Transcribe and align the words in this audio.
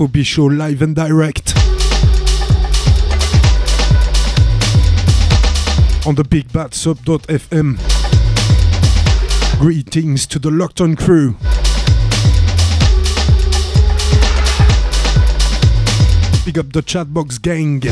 FOB 0.00 0.16
show 0.24 0.46
live 0.46 0.80
and 0.80 0.96
direct. 0.96 1.54
On 6.06 6.14
the 6.14 6.24
big 6.26 6.50
sub.fm. 6.72 7.76
Greetings 9.58 10.26
to 10.28 10.38
the 10.38 10.50
locked 10.50 10.80
on 10.80 10.96
crew. 10.96 11.32
Big 16.46 16.58
up 16.58 16.72
the 16.72 16.82
chatbox 16.82 17.38
gang. 17.42 17.82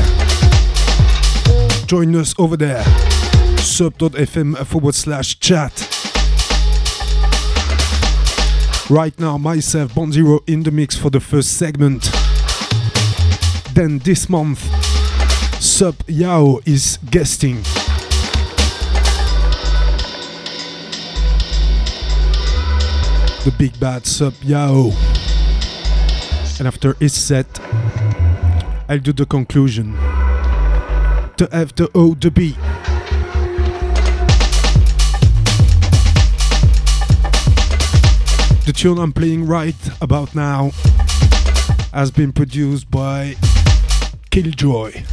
Join 1.87 2.17
us 2.17 2.35
over 2.39 2.57
there. 2.57 2.85
sub.fm 3.59 4.67
forward 4.67 4.95
slash 4.95 5.39
chat. 5.41 5.88
Right 8.91 9.21
now, 9.21 9.37
myself, 9.37 9.93
Bonzero 9.93 10.41
in 10.49 10.63
the 10.63 10.71
mix 10.71 10.97
for 10.97 11.11
the 11.11 11.21
first 11.21 11.59
segment. 11.59 12.11
Then 13.75 13.99
this 13.99 14.31
month, 14.31 14.61
Sub 15.63 15.95
Yao 16.07 16.61
is 16.65 16.99
guesting. 17.11 17.57
The 23.45 23.55
big 23.59 23.79
bad 23.79 24.07
Sub 24.07 24.33
Yao. 24.43 24.91
And 26.59 26.67
after 26.67 26.95
his 26.95 27.13
set, 27.13 27.61
I'll 28.89 29.01
do 29.01 29.13
the 29.13 29.27
conclusion. 29.27 29.93
The 31.37 31.47
F, 31.53 31.75
the 31.75 31.91
O, 31.95 32.15
the 32.15 32.31
B. 32.31 32.57
The 38.69 38.75
tune 38.75 38.99
I'm 38.99 39.15
playing 39.15 39.47
right 39.47 39.75
about 40.03 40.35
now 40.35 40.73
has 41.95 42.11
been 42.11 42.35
produced 42.35 42.91
by 42.91 43.35
Killjoy. 44.31 45.05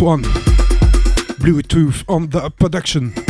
One. 0.00 0.22
Bluetooth 1.40 2.04
on 2.08 2.28
the 2.30 2.50
production. 2.50 3.27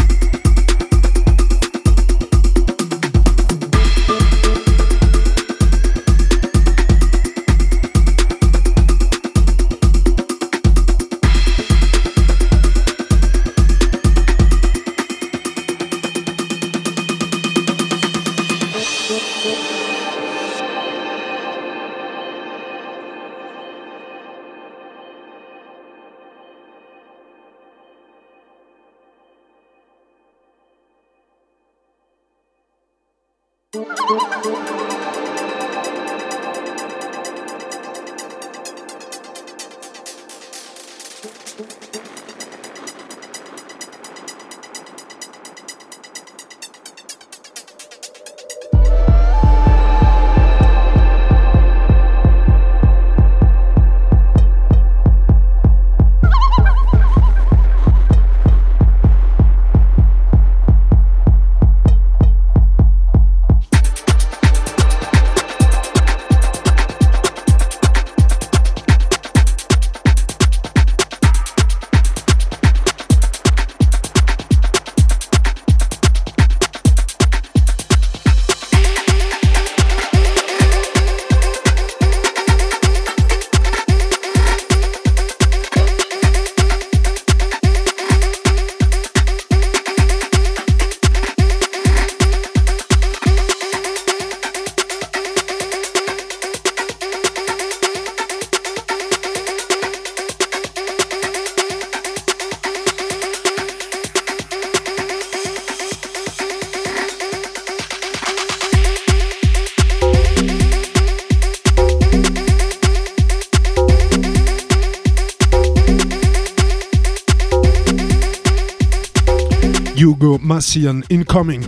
Massian 120.59 121.05
incoming. 121.09 121.63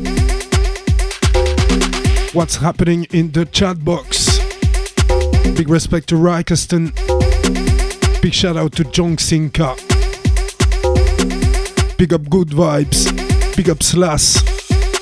What's 2.32 2.56
happening 2.56 3.06
in 3.12 3.30
the 3.30 3.46
chat 3.52 3.84
box? 3.84 4.40
Big 5.56 5.68
respect 5.68 6.08
to 6.08 6.16
Rikeston. 6.16 6.90
Big 8.20 8.34
shout 8.34 8.56
out 8.56 8.72
to 8.72 8.82
Jong 8.82 9.18
Sinka. 9.18 9.76
Big 11.98 12.12
up 12.12 12.28
Good 12.28 12.48
Vibes. 12.48 13.56
Big 13.56 13.70
up 13.70 13.80
Slash. 13.80 14.42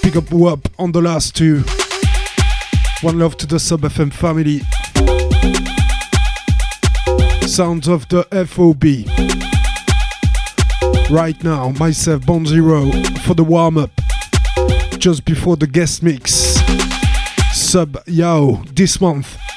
Big 0.03 0.19
up 0.19 0.31
WAP 0.31 0.69
on 0.79 0.93
the 0.93 1.01
last 1.01 1.35
two. 1.35 1.65
One 3.01 3.19
love 3.19 3.39
to 3.39 3.47
the 3.47 3.59
Sub 3.59 3.81
FM 3.81 4.13
family. 4.13 4.61
Sounds 7.49 7.89
of 7.89 8.07
the 8.11 8.25
FOB. 8.47 9.48
Right 11.11 11.43
now, 11.43 11.71
myself, 11.71 12.27
Bon 12.27 12.45
Zero, 12.45 12.91
for 13.23 13.33
the 13.33 13.43
warm 13.43 13.79
up. 13.79 13.91
Just 14.99 15.25
before 15.25 15.57
the 15.57 15.67
guest 15.67 16.03
mix. 16.03 16.61
Sub 17.55 17.97
Yao 18.07 18.63
this 18.75 19.01
month. 19.01 19.48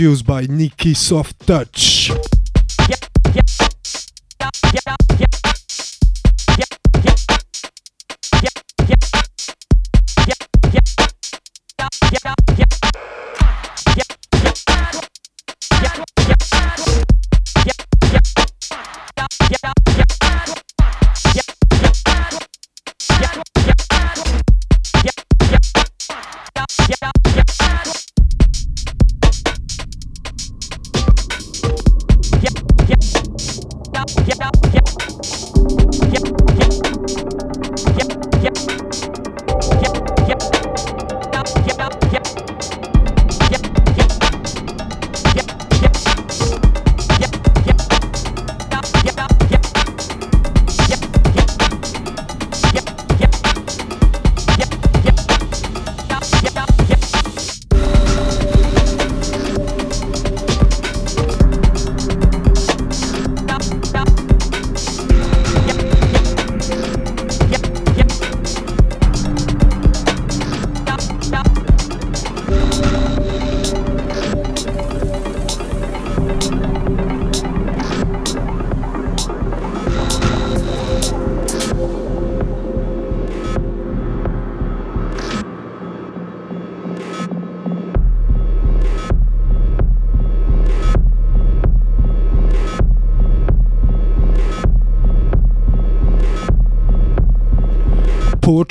Produced 0.00 0.26
by 0.26 0.46
Nikki 0.46 0.94
Soft 0.94 1.46
Touch. 1.46 2.10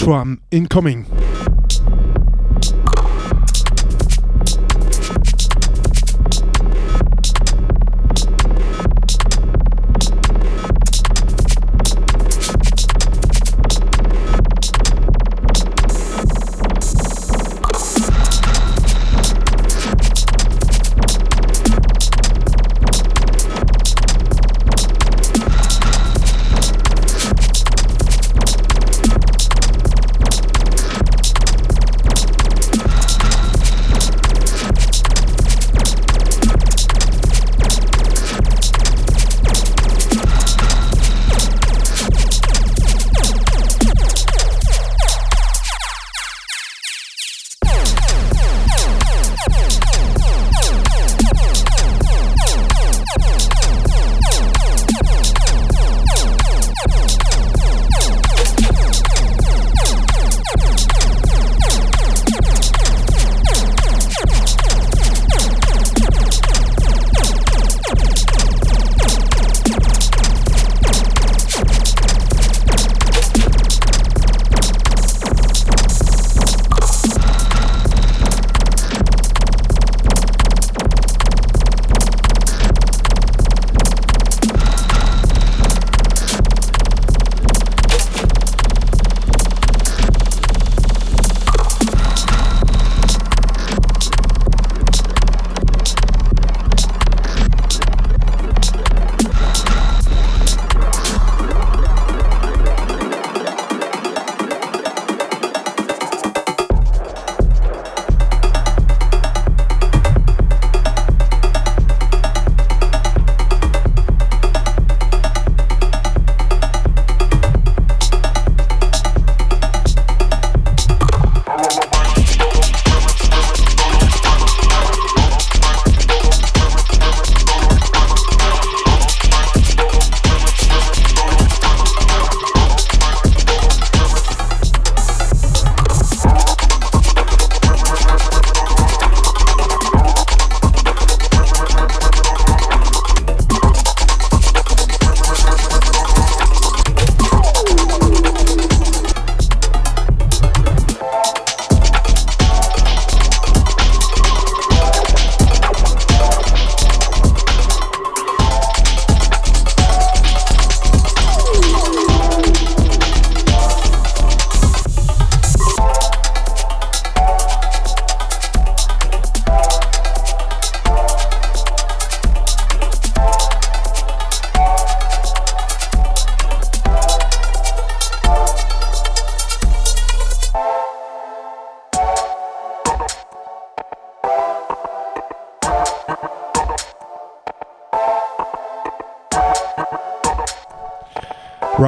Tram 0.10 0.40
incoming. 0.50 1.19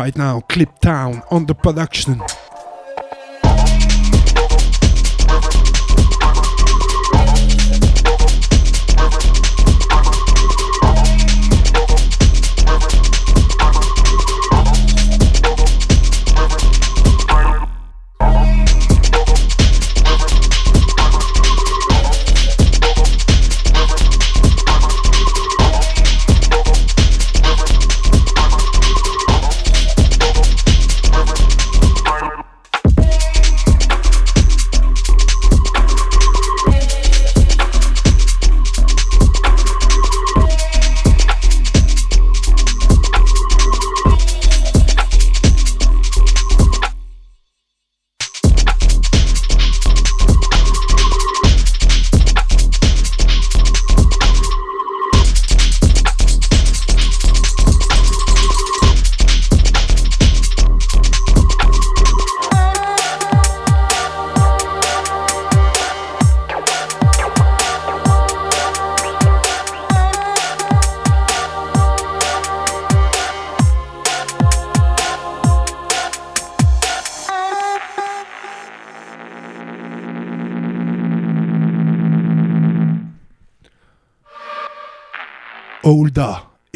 Right 0.02 0.18
now, 0.18 0.40
Clip 0.50 0.80
Town 0.80 1.22
on 1.30 1.46
the 1.46 1.54
production. 1.54 2.24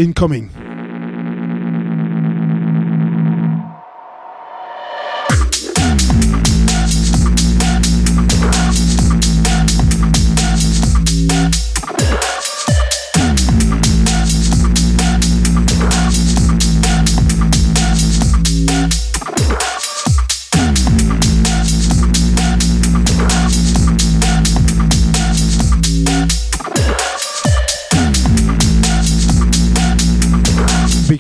Incoming. 0.06 0.65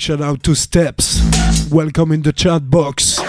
Shout 0.05 0.21
out 0.21 0.43
to 0.43 0.53
Steps. 0.53 1.19
Welcome 1.71 2.11
in 2.11 2.21
the 2.21 2.31
chat 2.31 2.69
box. 2.69 3.19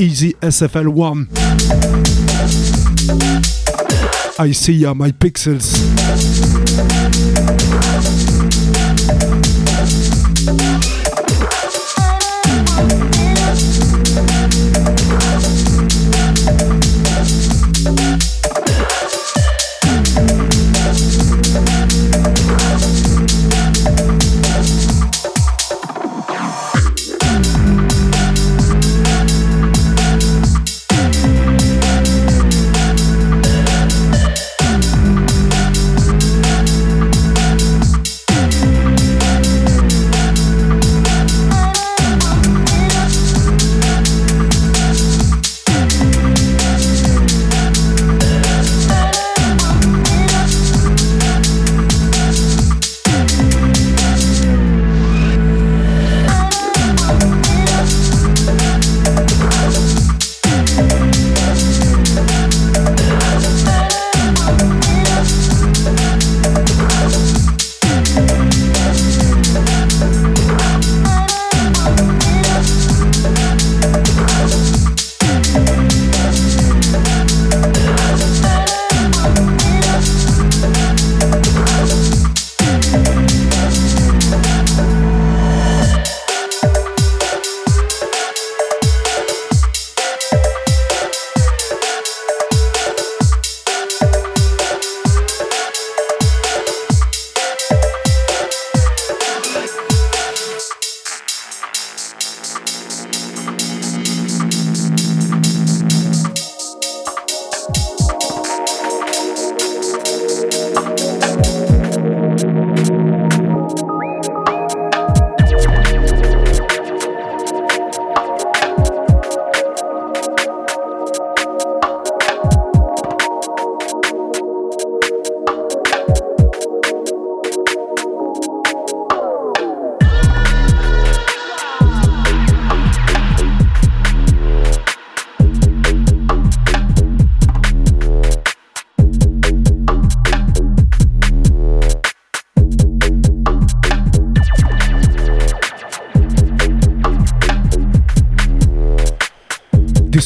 Easy 0.00 0.32
SFL1. 0.42 1.28
I 4.40 4.50
see 4.50 4.72
ya, 4.72 4.94
my 4.94 5.12
pixels. 5.12 5.78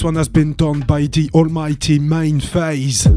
One 0.06 0.14
has 0.14 0.28
been 0.28 0.52
done 0.52 0.78
by 0.82 1.00
the 1.06 1.28
almighty 1.34 1.98
main 1.98 2.38
phase. 2.38 3.08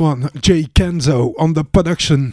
One, 0.00 0.30
Jay 0.40 0.64
Kenzo 0.64 1.34
on 1.38 1.54
the 1.54 1.64
production. 1.64 2.32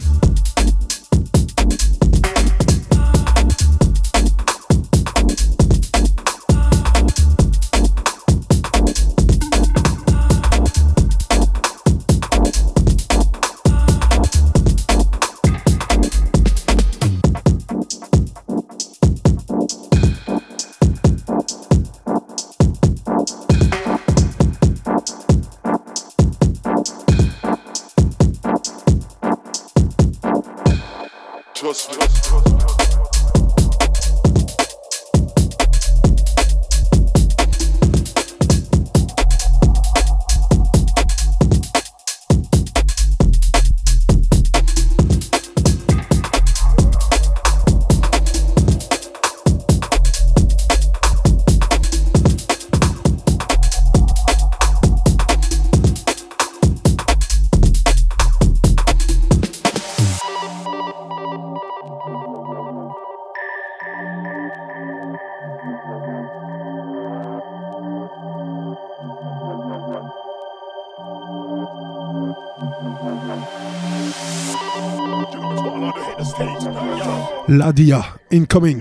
Ladia 77.58 78.18
incoming. 78.30 78.80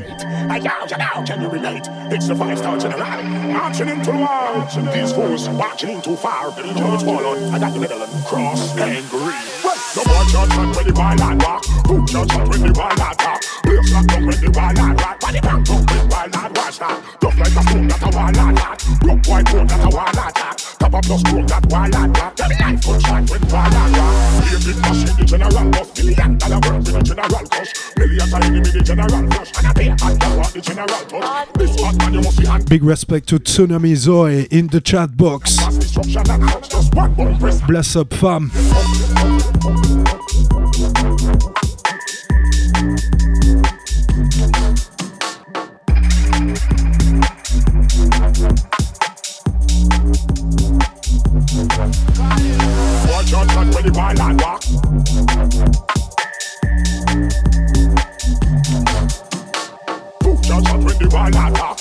Can 1.26 1.42
you 1.42 1.50
relate? 1.50 1.88
It's 2.12 2.28
the 2.28 2.36
five 2.36 2.58
star 2.58 2.78
general 2.78 3.24
marching 3.54 3.88
into 3.88 4.12
the 4.12 4.18
war. 4.18 4.94
These 4.94 5.14
fools 5.14 5.48
marching 5.50 5.90
in 5.92 6.02
too 6.02 6.16
far. 6.16 6.52
George 6.52 7.04
Wallon, 7.04 7.54
I 7.54 7.60
got 7.60 7.74
the 7.74 7.80
middle 7.80 8.02
and 8.02 8.26
cross 8.26 8.78
angry. 8.78 9.36
No 9.96 10.04
more 10.10 10.26
judgment 10.26 10.76
when 10.76 10.88
the 10.88 10.94
wild 10.96 11.22
and 11.22 11.42
walk. 11.44 11.66
Who 11.88 12.06
judgment 12.08 12.50
when 12.50 12.62
the 12.62 12.74
wild 12.78 13.00
and 13.00 13.20
talk? 13.20 13.42
Place 13.64 14.06
down 14.08 14.26
when 14.26 14.42
the 14.42 14.52
wild 14.54 14.80
and 14.80 15.00
rock. 15.00 15.20
Body 15.20 15.40
when 15.44 16.10
wild 16.10 16.36
and 16.36 16.58
watch 16.58 16.80
that. 16.80 17.18
Tough 17.22 17.38
like 17.40 17.56
a 17.56 17.64
stone 17.64 17.88
that 17.88 18.04
a 18.04 18.18
wild 18.18 18.38
and 18.38 18.60
hot. 18.60 18.84
Rough 19.04 19.28
white 19.28 19.46
bone 19.52 19.68
that 19.68 19.86
a 19.86 19.96
wild 19.96 20.18
and 20.18 20.38
hot. 20.38 20.53
Top 20.84 20.96
up 20.96 21.08
no 21.08 21.16
stone 21.16 21.46
that 21.46 21.66
wild 21.68 21.96
and. 21.96 22.14
Tell 22.14 22.50
me 22.50 22.56
life 22.60 22.86
good 22.86 23.02
shot 23.04 23.30
when 23.30 23.42
wild 23.48 23.74
and 23.74 23.96
rock. 23.96 24.44
Here 24.44 24.60
big 24.60 24.78
machine, 24.84 25.16
the 25.16 25.24
general 25.26 25.72
boss. 25.72 26.04
Million 26.04 26.38
dollar 26.38 26.60
work 26.60 26.84
with 26.84 26.94
the 26.94 27.04
general 27.04 27.48
cost. 27.48 27.98
Millions 27.98 28.34
of 28.34 28.42
enemy, 28.44 28.70
the 28.70 28.82
general 28.84 29.32
flush. 29.32 29.52
And 29.58 29.68
I 29.68 29.74
pay 29.74 29.88
a 29.88 29.96
hot 29.96 30.54
the 30.54 30.60
general 30.60 30.88
touch. 30.88 31.54
This 31.54 31.80
hot 31.80 31.96
man, 32.00 32.14
you 32.14 32.22
must 32.22 32.36
see 32.36 32.46
hand. 32.46 32.70
Big 32.70 32.84
respect 32.84 33.30
to 33.30 33.40
Tsunami 33.40 33.96
Zoe 33.96 34.44
in 34.52 34.68
the 34.68 34.82
chat 34.82 35.16
box. 35.16 35.56
Bless 37.66 37.96
up, 37.96 38.14
fam. 38.14 38.52
Watch 53.24 53.34
out, 53.36 53.48
man, 53.56 53.72
when 53.72 53.86
the 53.86 53.92
wild 53.96 54.20
and 54.20 54.42
walk. 54.42 54.64
When 60.24 60.98
the 60.98 61.08
wild 61.10 61.36
and 61.36 61.58
walk. 61.58 61.80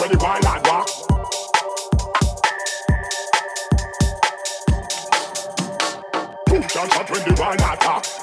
When 0.00 0.10
the 0.10 0.18
wild 0.20 0.44
and 0.44 0.66
walk. 0.66 0.88
When 7.08 7.22
the 7.22 7.34
wild 7.38 7.62
and 7.62 7.84
walk. 7.84 8.15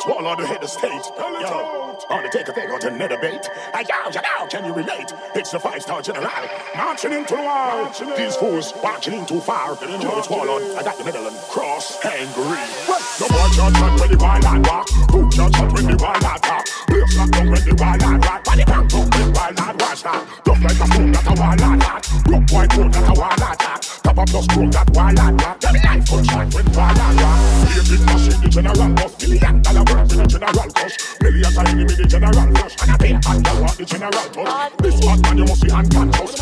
You 0.00 0.08
know 0.08 0.18
it's 0.18 0.28
on 0.28 0.36
the 0.38 0.46
head 0.46 0.62
of 0.64 0.70
state. 0.70 1.04
Yo, 1.18 1.96
on 2.08 2.22
the 2.22 2.30
take 2.32 2.48
a 2.48 2.52
thing 2.52 2.70
on 2.70 2.80
the 2.80 2.90
net 2.90 3.10
debate. 3.10 3.44
Hey, 3.74 3.84
yo, 3.84 4.08
yo, 4.08 4.20
yo, 4.20 4.46
can 4.46 4.64
you 4.64 4.72
relate? 4.72 5.12
It's 5.34 5.50
the 5.50 5.60
five 5.60 5.82
star 5.82 6.00
general 6.00 6.30
marching 6.74 7.12
into 7.12 7.36
the 7.36 7.42
wall. 7.42 7.92
These 8.16 8.36
fools 8.36 8.72
marching 8.82 9.14
in 9.14 9.26
too 9.26 9.40
far. 9.40 9.76
You 9.82 9.98
know 9.98 10.18
it's 10.18 10.30
wall 10.30 10.48
on. 10.48 10.62
I 10.78 10.82
got 10.82 10.96
the 10.96 11.04
middle 11.04 11.26
and 11.26 11.36
cross 11.52 12.02
angry. 12.04 12.64
Well, 12.88 13.02
no 13.20 13.26
more 13.28 13.48
judgment 13.52 14.00
when 14.00 14.10
the 14.10 14.18
wild 14.18 14.44
and 14.44 14.66
walk. 14.66 14.88
Who 15.10 15.28
judgment 15.30 15.72
when 15.74 15.84
the 15.84 15.96
wild 16.00 16.24
and 16.24 16.42
talk? 16.42 16.64
Place 16.88 17.16
lock 17.18 17.30
down 17.30 17.50
when 17.50 17.64
the 17.68 17.74
wild 17.76 18.02
and 18.02 18.24
rock. 18.24 18.44
Body 18.44 18.64
bang 18.64 18.88
down 18.88 19.04
when 19.10 19.32
wild 19.34 19.60
and 19.60 19.80
watch 19.80 20.02
that. 20.02 20.24
Tough 20.44 20.62
like 20.64 20.80
a 20.80 20.86
stone 20.88 21.12
that 21.12 21.28
a 21.28 21.34
wild 21.36 21.60
and 21.60 21.82
hot. 21.82 22.08
Rough 22.24 22.52
white 22.52 22.70
bone 22.72 22.90
that 22.90 23.04
a 23.04 23.20
wild 23.20 23.42
and 23.44 23.60
hot. 23.60 23.82
Top 24.00 24.18
up 24.18 24.32
no 24.32 24.40
stone 24.40 24.70
that 24.70 24.90
wild 24.96 25.18
and 25.18 25.42
rock. 25.42 25.60
Me 25.60 25.80
life 25.84 26.08
good 26.08 26.24
shot 26.24 26.48
when 26.54 26.66
wild 26.72 26.98
and 26.98 27.20
rock. 27.20 27.68
Here 27.68 27.84
big 27.84 28.02
machine, 28.08 28.40
the 28.40 28.48
general 28.48 28.88
boss. 28.96 29.12
Million 29.20 29.62
dollar 29.62 29.89
with 29.94 30.08
the 30.10 30.26
general 30.26 30.70
cost. 30.72 31.22
Millions 31.22 31.56
of 31.56 31.66
enemy, 31.66 31.94
the 31.94 32.06
general 32.06 32.32
flush. 32.32 32.76
And 32.82 32.90
I 32.90 32.96
pay 32.96 33.12
a 33.12 33.20
hot 33.24 33.42
dollar 33.42 33.68
the 33.76 33.84
general 33.84 34.12
touch. 34.12 34.72
This 34.78 35.04
hot 35.04 35.20
man, 35.22 35.38
you 35.38 35.44
must 35.44 35.62
be 35.62 35.70
unconscious. 35.70 36.40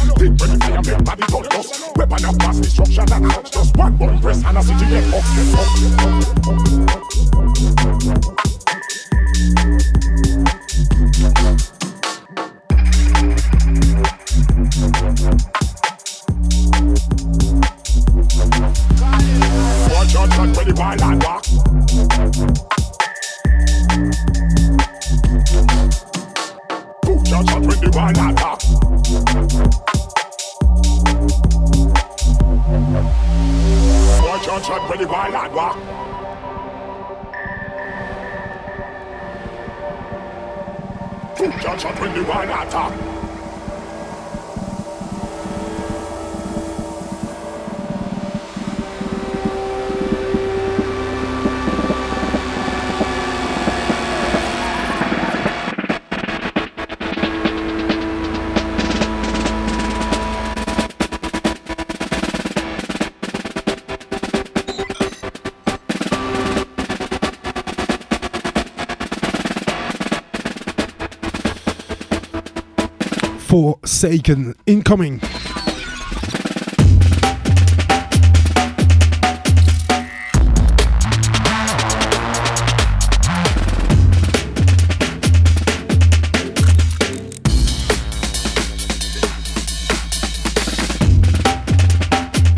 Fire 0.58 0.82
make 0.82 1.04
body 1.04 1.22
touch 1.22 1.54
us. 1.54 1.68
Weapon 1.96 2.24
of 2.24 2.38
mass 2.38 2.58
destruction 2.60 3.12
and 3.12 3.58
one 3.76 3.96
button 3.96 4.20
press 4.20 4.44
and 4.44 4.58
a 4.58 4.62
city 4.62 4.86
get 4.86 5.04
up. 5.14 5.24
Watch 19.90 20.14
out, 20.16 20.38
and 21.02 21.22
walk. 21.22 22.77
Your 23.98 24.12
shot 41.78 42.00
when 42.00 42.14
the 42.14 42.24
wild 42.24 42.50
and 42.50 43.17
Forsaken 73.48 74.54
incoming. 74.66 75.22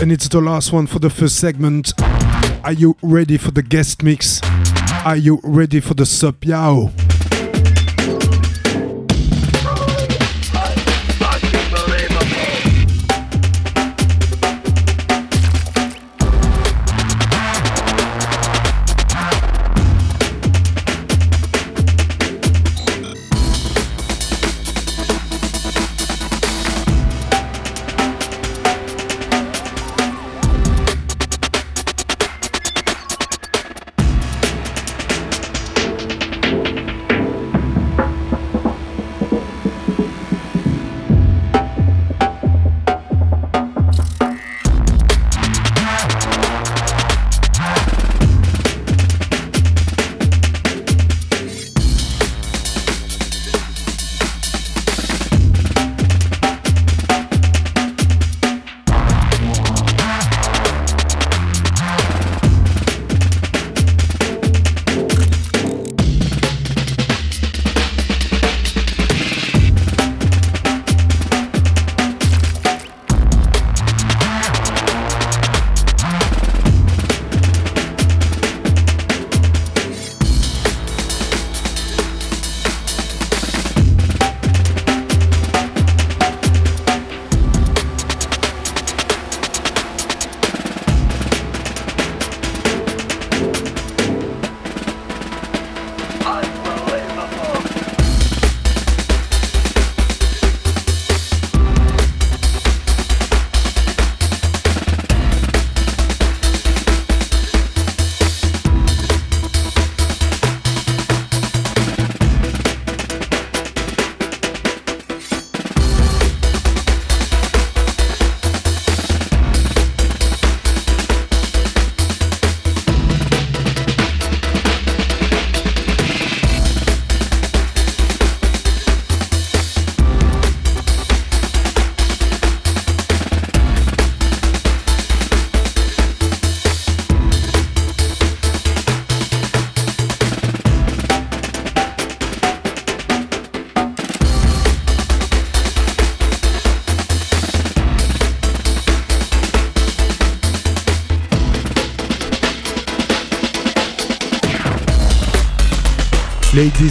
And 0.00 0.11
it's 0.11 0.26
the 0.26 0.40
last 0.40 0.72
one 0.72 0.88
for 0.88 0.98
the 0.98 1.09
first 1.09 1.37
segment. 1.37 1.92
Are 2.64 2.72
you 2.72 2.96
ready 3.00 3.38
for 3.38 3.53
the 3.53 3.62
guest 3.62 4.03
mix? 4.03 4.40
Are 5.05 5.16
you 5.16 5.38
ready 5.44 5.79
for 5.79 5.94
the 5.94 6.05
sub 6.05 6.44
yo? 6.44 6.90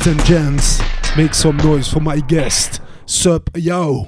And 0.10 0.26
gents, 0.26 0.82
make 1.16 1.36
some 1.36 1.56
noise 1.58 1.88
for 1.88 2.00
my 2.00 2.20
guest, 2.22 2.82
Sup 3.06 3.48
Yo. 3.56 4.08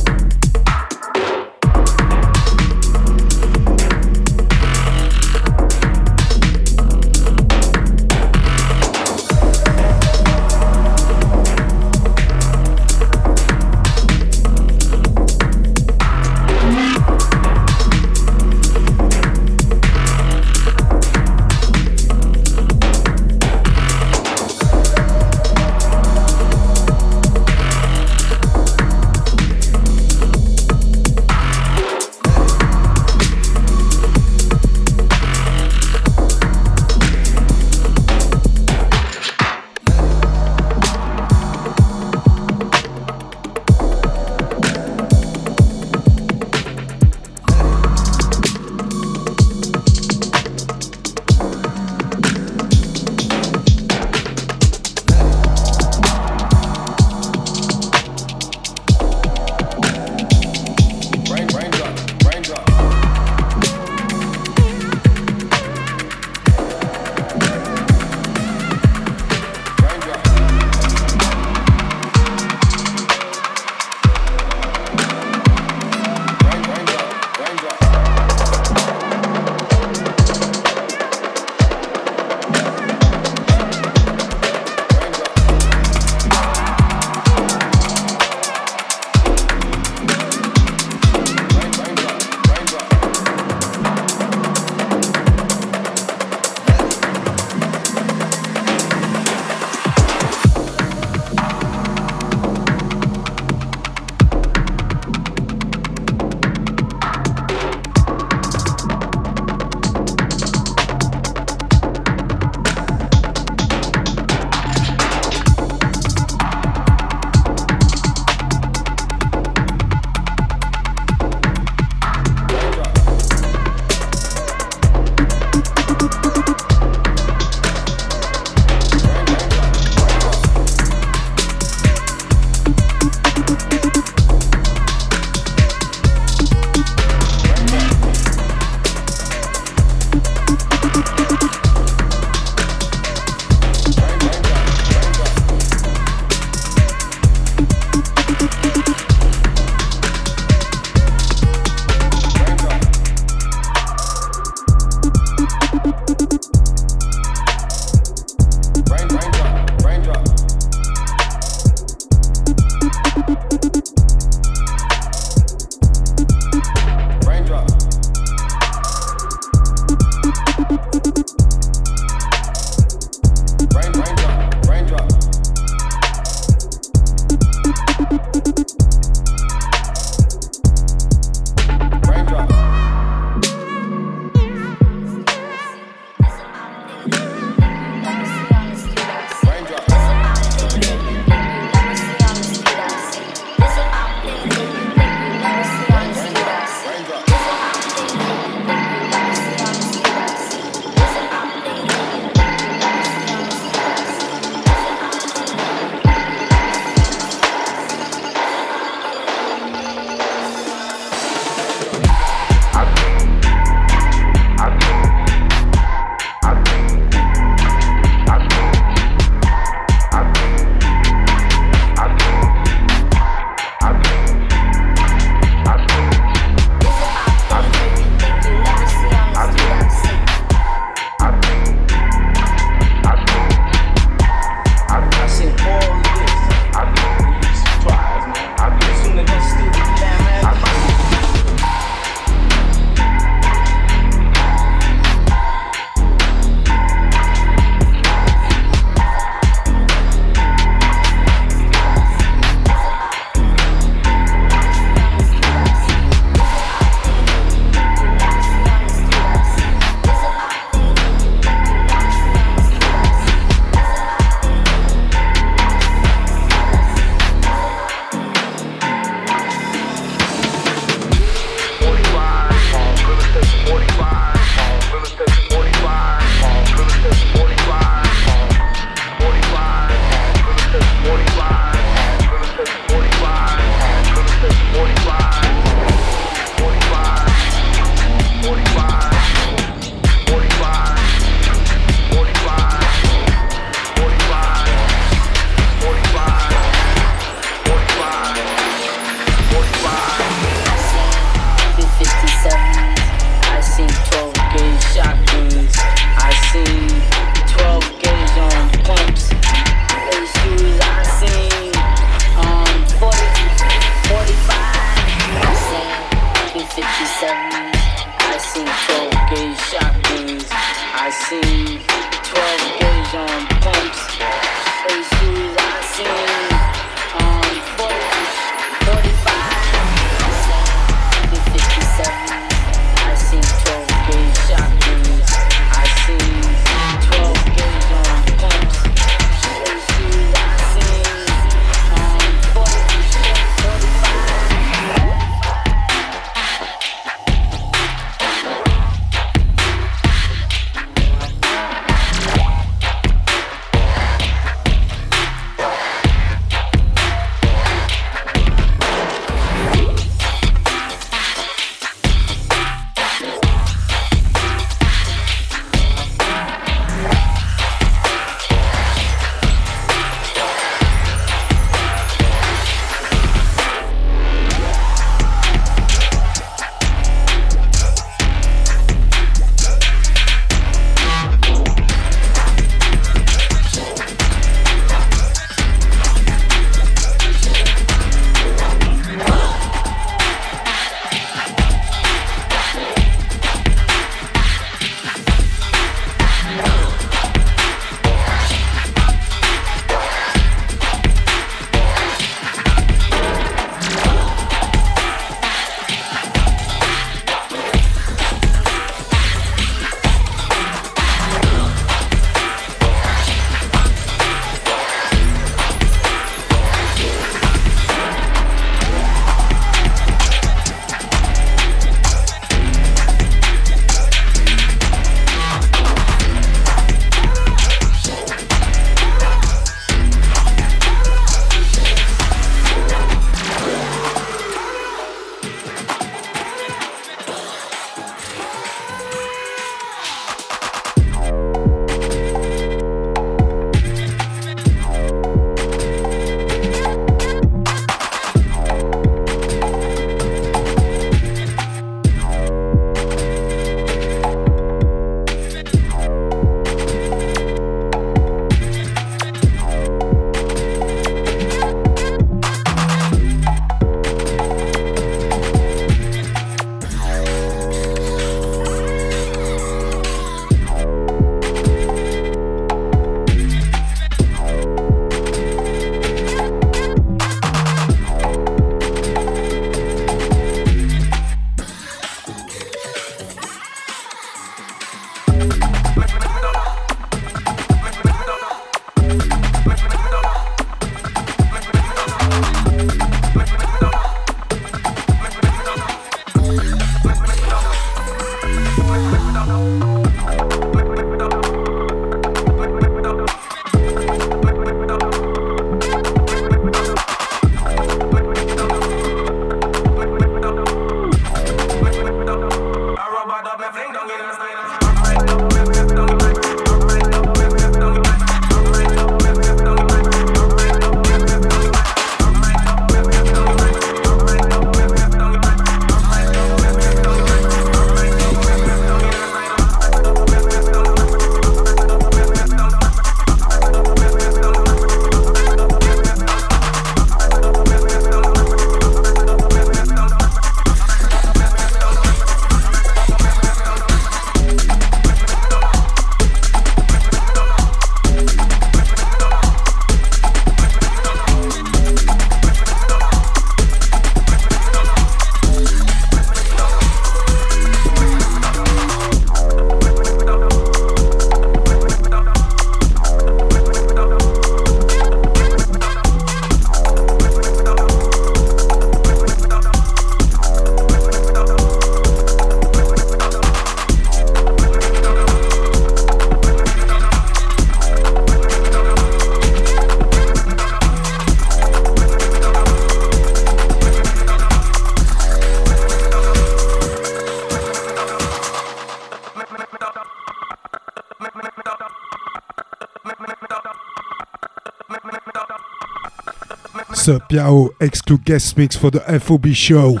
Sir 597.04 597.18
Piao 597.18 597.68
exclude 597.82 598.24
guest 598.24 598.56
mix 598.56 598.76
for 598.76 598.90
the 598.90 599.00
FOB 599.20 599.48
show. 599.48 600.00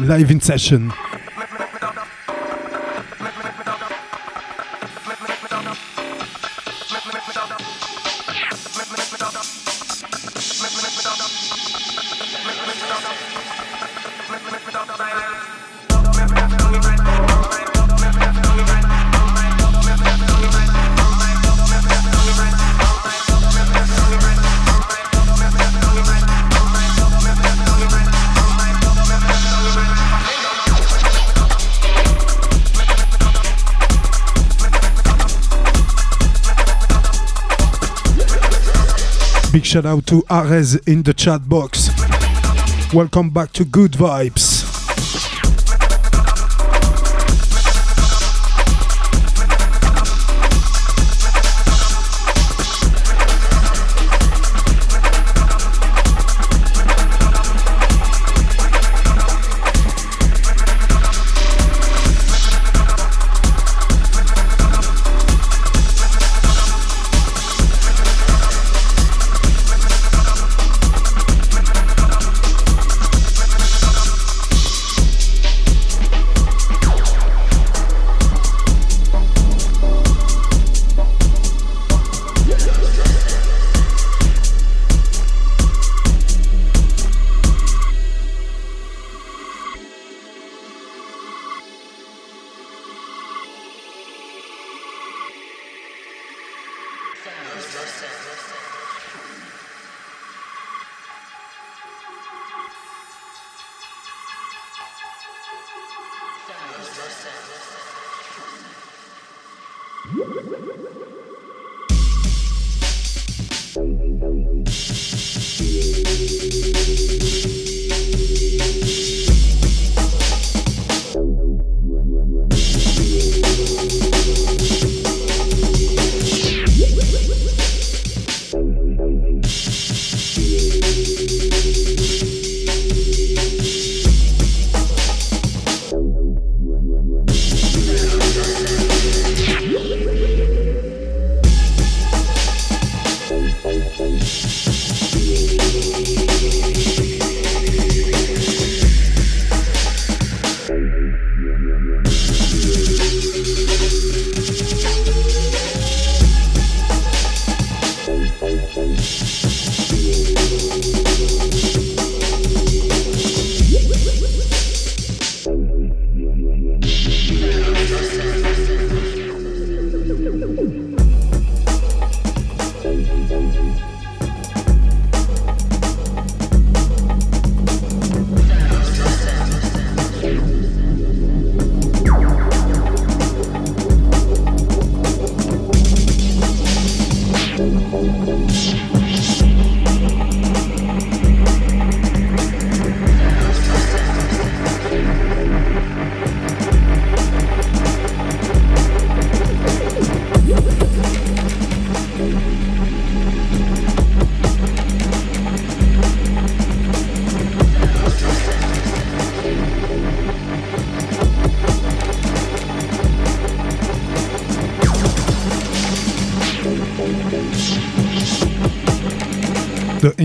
Live 0.00 0.32
in 0.32 0.40
session. 0.40 0.92
Shout 39.74 39.86
out 39.86 40.06
to 40.06 40.22
Arez 40.30 40.76
in 40.86 41.02
the 41.02 41.12
chat 41.12 41.48
box. 41.48 41.90
Welcome 42.94 43.30
back 43.30 43.52
to 43.54 43.64
Good 43.64 43.90
Vibes. 43.94 44.53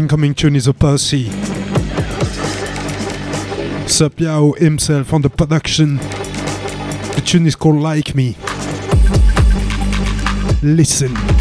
Incoming 0.10 0.34
tune 0.34 0.56
is 0.56 0.66
a 0.66 0.74
Percy. 0.74 1.26
Supiao 3.86 4.58
himself 4.58 5.14
on 5.14 5.22
the 5.22 5.30
production. 5.30 5.98
The 5.98 7.22
tune 7.24 7.46
is 7.46 7.56
called 7.56 7.80
Like 7.80 8.16
Me. 8.16 8.36
Listen. 10.64 11.39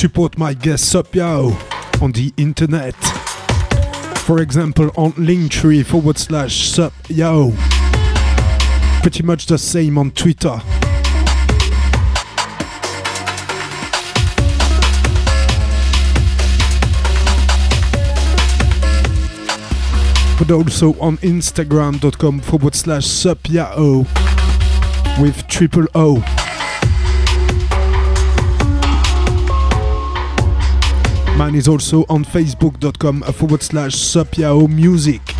Support 0.00 0.38
my 0.38 0.54
guest 0.54 0.88
Sup 0.88 1.14
Yao 1.14 1.50
on 2.00 2.12
the 2.12 2.32
internet. 2.38 2.94
For 4.24 4.40
example, 4.40 4.90
on 4.96 5.12
Linktree 5.12 5.84
forward 5.84 6.16
slash 6.16 6.70
Sup 6.70 6.94
Yao. 7.08 7.52
Pretty 9.02 9.22
much 9.22 9.44
the 9.44 9.58
same 9.58 9.98
on 9.98 10.10
Twitter. 10.12 10.58
But 20.38 20.50
also 20.50 20.98
on 20.98 21.18
Instagram.com 21.18 22.40
forward 22.40 22.74
slash 22.74 23.06
Sup-Yao 23.06 24.06
with 25.20 25.46
triple 25.48 25.86
O. 25.94 26.39
Mine 31.36 31.54
is 31.54 31.68
also 31.68 32.04
on 32.08 32.24
facebook.com 32.24 33.22
forward 33.22 33.62
slash 33.62 33.94
Sup-Yao 33.94 34.66
music. 34.66 35.39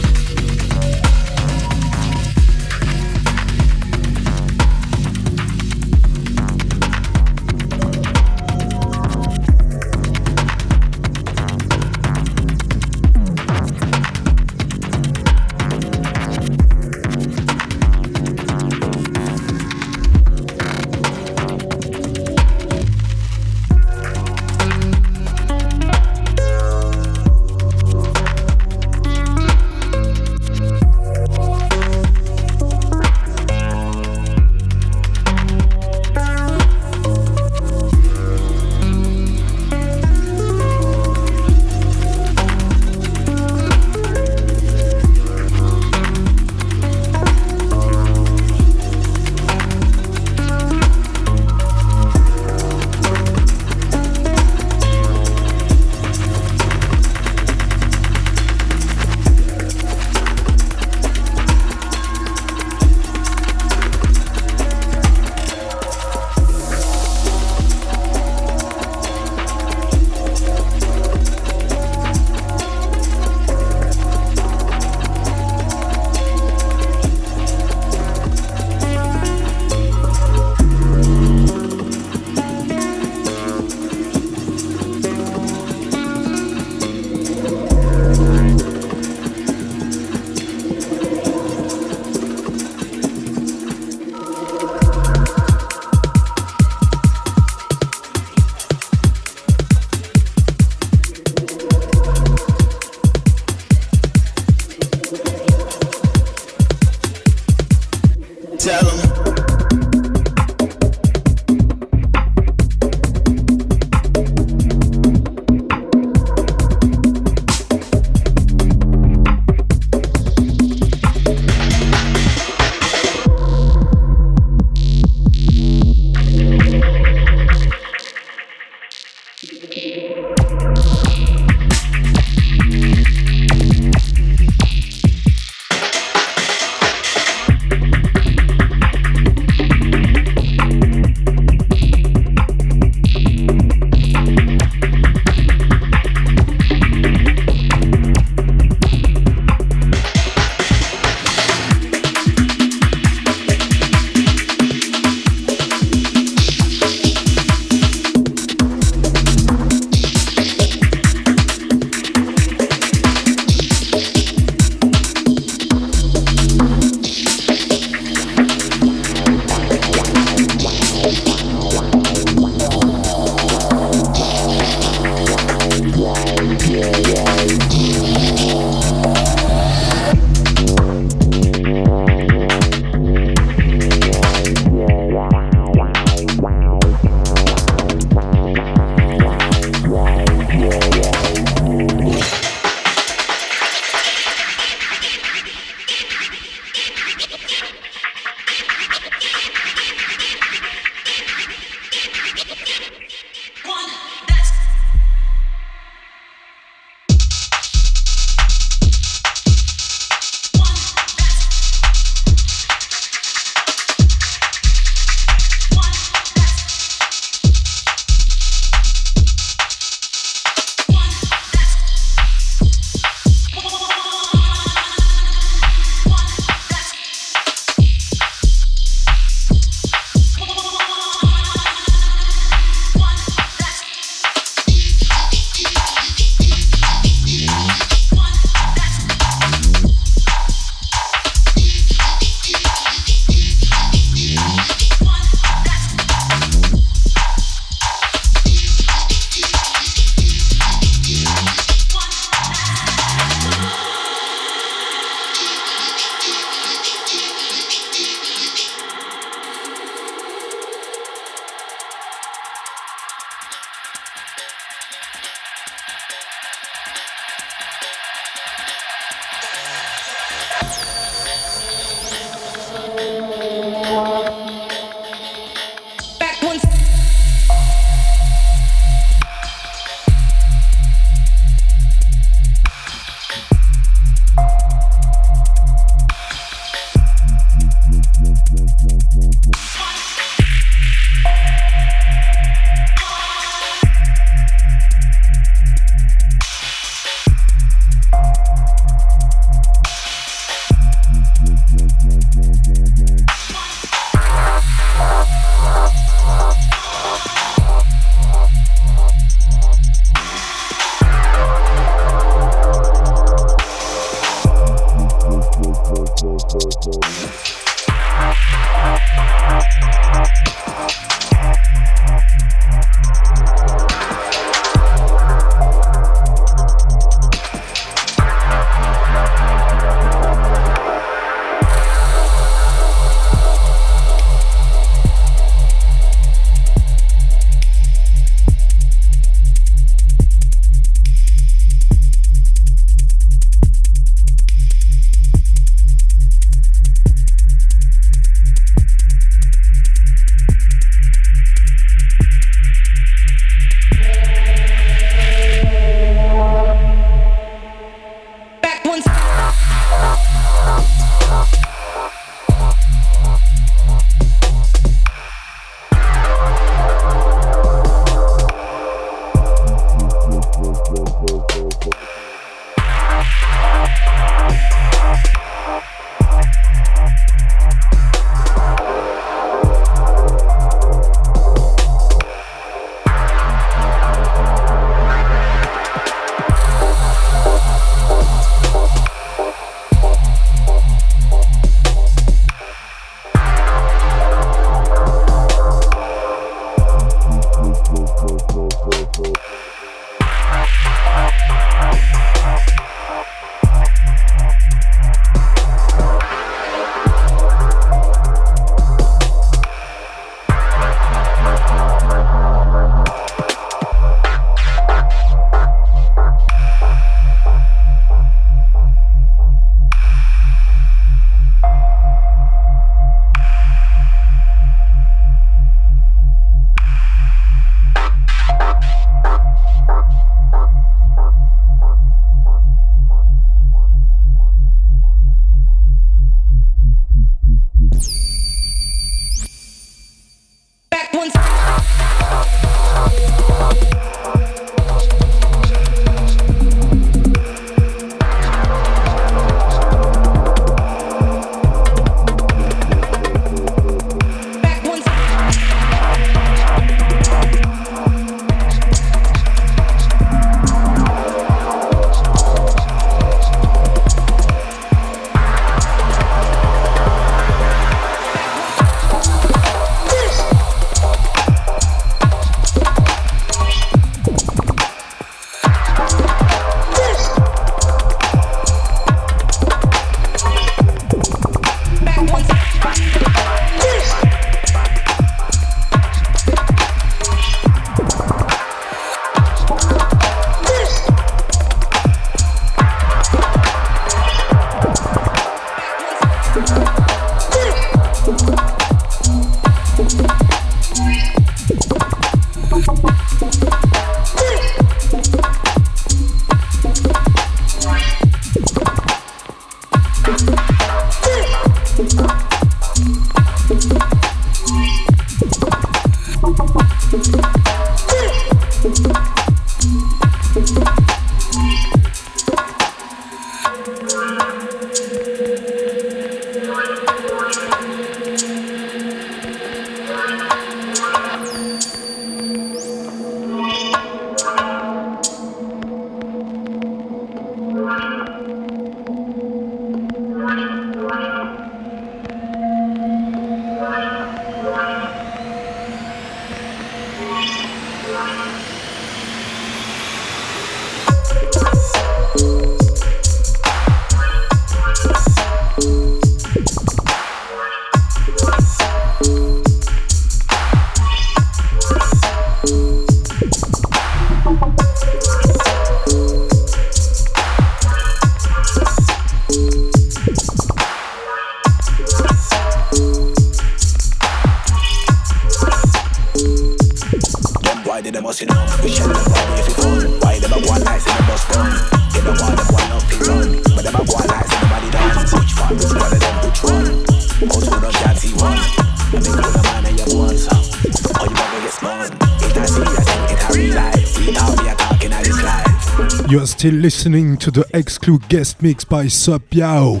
Still 596.66 596.80
listening 596.80 597.36
to 597.36 597.52
the 597.52 597.64
exclude 597.74 598.28
guest 598.28 598.60
mix 598.60 598.84
by 598.84 599.06
Sup 599.06 599.54
Yao. 599.54 600.00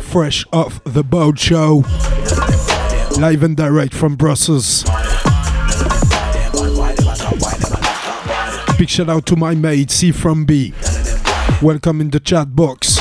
Fresh 0.00 0.46
off 0.54 0.82
the 0.84 1.04
boat 1.04 1.38
show. 1.38 1.84
Live 3.20 3.42
and 3.42 3.58
direct 3.58 3.92
from 3.92 4.16
Brussels. 4.16 4.84
Big 8.78 8.88
shout 8.88 9.10
out 9.10 9.26
to 9.26 9.36
my 9.36 9.54
mate 9.54 9.90
C 9.90 10.10
from 10.10 10.46
B. 10.46 10.72
Welcome 11.60 12.00
in 12.00 12.08
the 12.08 12.20
chat 12.20 12.56
box. 12.56 12.95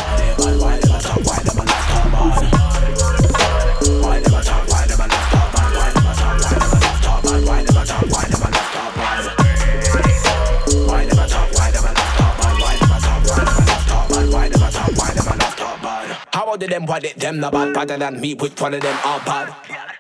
How 16.55 16.61
old 16.61 16.71
them 16.71 16.85
what 16.85 17.03
it 17.03 17.17
them 17.17 17.41
no 17.41 17.51
bad 17.51 17.73
better 17.73 17.97
than 17.97 18.21
me 18.21 18.33
which 18.33 18.61
one 18.61 18.73
of 18.73 18.79
them 18.79 18.97
are 19.03 19.19
bad 19.25 19.53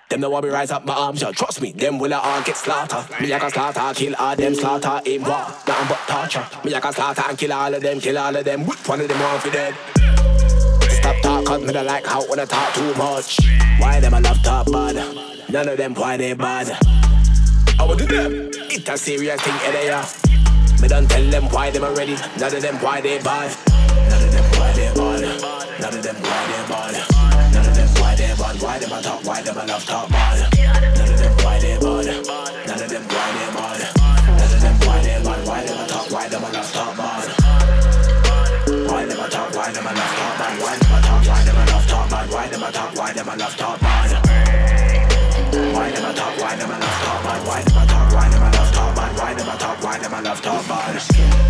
them 0.07 0.21
no 0.21 0.29
want 0.29 0.45
me 0.45 0.51
rise 0.51 0.71
up 0.71 0.85
my 0.85 0.93
arms, 0.93 1.21
yeah. 1.21 1.31
Trust 1.31 1.61
me, 1.61 1.73
them 1.73 1.99
will 1.99 2.13
all 2.13 2.41
get 2.43 2.55
slaughtered. 2.55 3.19
Me 3.19 3.27
like 3.27 3.43
a 3.43 3.49
slaughter, 3.49 3.93
kill 3.93 4.15
all 4.15 4.35
them, 4.37 4.55
slaughter 4.55 5.01
aim 5.05 5.23
war. 5.23 5.47
Nothing 5.67 5.87
but 5.89 5.99
torture. 6.07 6.47
Me 6.63 6.71
like 6.71 6.85
a 6.85 6.93
slaughter 6.93 7.23
and 7.27 7.37
kill 7.37 7.51
all 7.51 7.73
of 7.73 7.81
them, 7.81 7.99
kill 7.99 8.17
all 8.17 8.33
of 8.33 8.45
them. 8.45 8.65
Which 8.65 8.87
one 8.87 9.01
of 9.01 9.09
them 9.09 9.19
want 9.19 9.41
for 9.41 9.49
dead? 9.49 9.75
Stop 10.89 11.43
talk, 11.43 11.61
me 11.61 11.73
don't 11.73 11.85
like 11.85 12.05
how 12.05 12.25
when 12.29 12.39
I 12.39 12.45
talk 12.45 12.73
too 12.73 12.93
much. 12.93 13.39
Why 13.79 13.99
them 13.99 14.13
I 14.13 14.19
love 14.19 14.41
talk 14.41 14.71
bad? 14.71 14.95
None 15.49 15.67
of 15.67 15.77
them 15.77 15.93
why 15.95 16.15
they 16.15 16.33
bad. 16.33 16.69
I 17.79 17.85
will 17.85 17.95
do 17.95 18.05
them. 18.05 18.51
It's 18.71 18.87
a 18.87 18.97
serious 18.97 19.41
thing, 19.41 19.55
eh, 19.65 20.81
Me 20.81 20.87
don't 20.87 21.09
tell 21.09 21.29
them 21.29 21.49
why 21.49 21.71
them 21.71 21.83
already. 21.83 22.15
None 22.39 22.55
of 22.55 22.61
them 22.61 22.75
why 22.75 23.01
they 23.01 23.17
bad. 23.21 23.57
None 24.09 24.23
of 24.23 24.31
them 24.31 24.59
why 24.59 24.71
they 24.71 24.93
bad. 25.41 25.64
None 25.95 26.03
of 26.03 26.11
them 26.11 26.23
why 26.27 26.43
they 26.51 26.59
bad. 26.67 26.91
None 27.55 27.65
of 27.65 27.73
them 27.73 27.87
why 28.03 28.15
they 28.15 28.27
bad. 28.35 28.61
Why 28.61 28.79
them 28.79 28.91
I 28.91 29.01
talk? 29.01 29.23
Why 29.23 29.41
them 29.41 29.57
I 29.57 29.63
love 29.63 29.85
talk 29.85 30.09
bad? 30.09 30.51
None 30.51 31.07
of 31.07 31.17
them 31.17 31.31
why 31.39 31.55
they 31.57 31.79
bad. 31.79 32.03
None 32.67 32.81
of 32.83 32.89
them 32.91 33.03
why 33.07 33.31
they 33.31 33.47
bad. 33.55 33.79
None 34.27 34.43
of 34.43 34.59
them 34.59 34.75
why 34.83 34.99
they 34.99 35.23
bad. 35.23 35.47
Why 35.47 35.63
them 35.63 35.79
I 35.79 35.87
talk? 35.87 36.11
Why 36.11 36.27
them 36.27 36.43
I 36.43 36.51
love 36.51 36.67
talk 36.75 36.97
bad? 36.99 37.31
Why 38.91 39.05
them 39.07 39.19
I 39.23 39.29
talk? 39.31 39.55
Why 39.55 39.71
them 39.71 39.87
I 39.87 39.95
love 39.95 40.11
talk 40.19 40.35
bad? 40.35 40.59
Why 40.59 40.75
them 40.75 40.91
I 40.91 40.99
talk? 40.99 41.23
Why 41.23 41.43
them 41.47 41.55
I 41.55 41.63
love 41.63 41.87
talk 41.87 42.09
bad? 42.11 42.29
Why 42.29 42.47
them 42.51 42.63
I 42.63 42.71
talk? 42.75 42.91
Why 42.97 43.13
them 43.13 43.29
I 43.29 43.35
love 43.39 43.55
talk 43.55 43.79
bad? 43.79 44.11
Why 45.71 45.91
them 45.95 46.03
I 46.03 46.11
talk? 46.11 46.35
Why 46.35 46.55
them 46.59 46.71
I 46.71 46.79
love 46.83 46.99
talk 46.99 47.23
bad? 47.23 47.39
Why 47.47 47.63
them 47.63 47.77
I 47.77 47.85
talk? 47.87 48.11
Why 48.11 48.27
them 48.27 48.43
I 48.43 48.51
love 48.51 48.73
talk 48.75 48.95
bad? 48.95 49.15
Why 49.15 49.33
them 49.33 49.47
I 49.47 49.55
talk? 49.55 49.79
Why 49.81 49.97
them 49.97 50.13
I 50.13 50.19
love 50.19 50.41
talk 50.41 50.67
bad? 50.67 50.99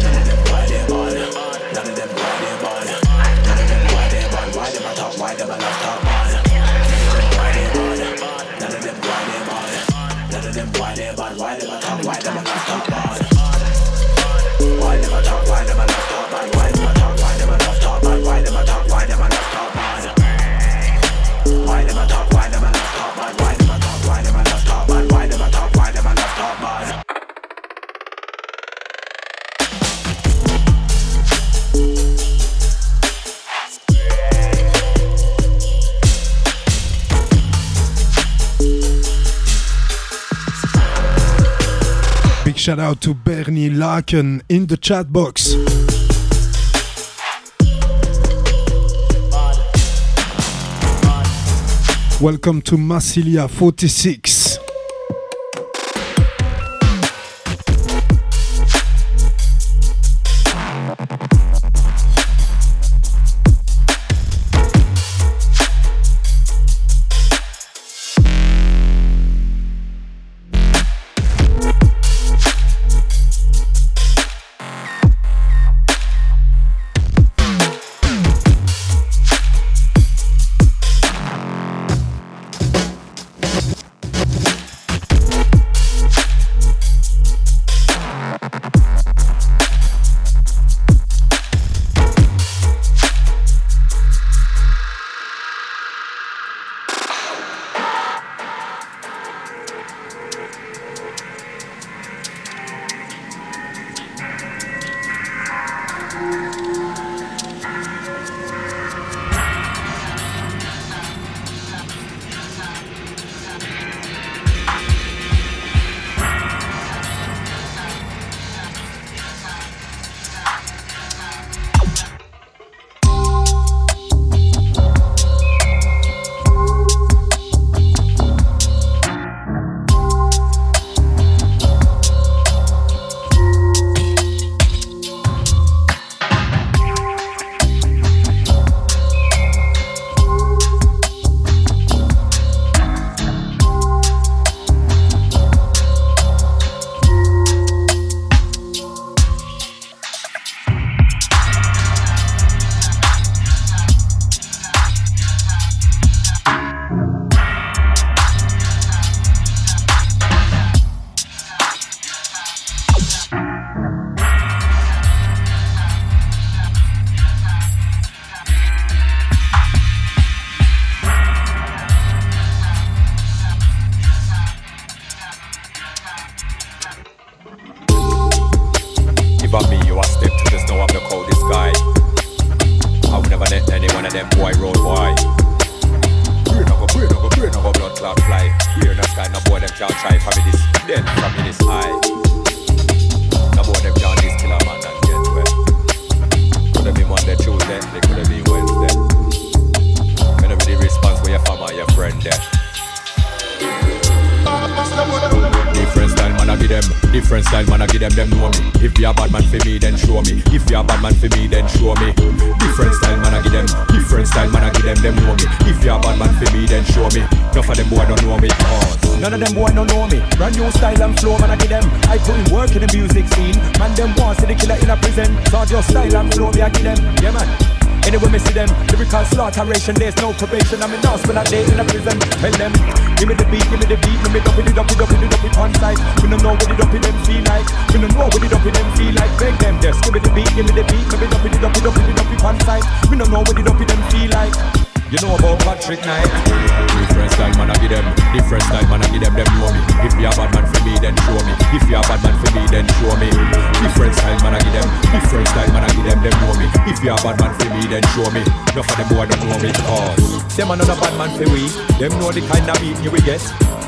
None 0.05 0.21
of 0.21 0.27
them 0.29 0.37
why 0.53 0.65
they 0.69 1.33
bad. 1.33 1.54
Them 5.49 5.57
love 5.57 5.77
talk 5.81 6.01
bad? 6.03 6.49
Why 7.37 7.51
they 7.53 7.65
bad? 7.75 8.59
None 8.61 8.73
of 8.73 8.81
them 8.83 8.95
why 9.01 9.21
they 9.29 9.41
bad. 9.45 10.31
None 10.31 10.45
of 10.47 10.53
them 10.53 10.69
why 10.79 10.95
they 10.95 11.15
bad. 11.15 11.37
Why 11.37 11.57
I 11.71 11.79
talk? 11.79 12.03
Why 12.05 12.19
love 12.35 12.65
talk 12.65 12.87
bad? 12.89 12.94
Shout 42.55 42.79
out 42.79 43.01
to 43.01 43.13
Bernie 43.13 43.69
Laken 43.69 44.41
in 44.47 44.67
the 44.67 44.77
chat 44.77 45.11
box. 45.11 45.53
Welcome 52.21 52.61
to 52.61 52.77
Massilia 52.77 53.49
46. 53.49 54.34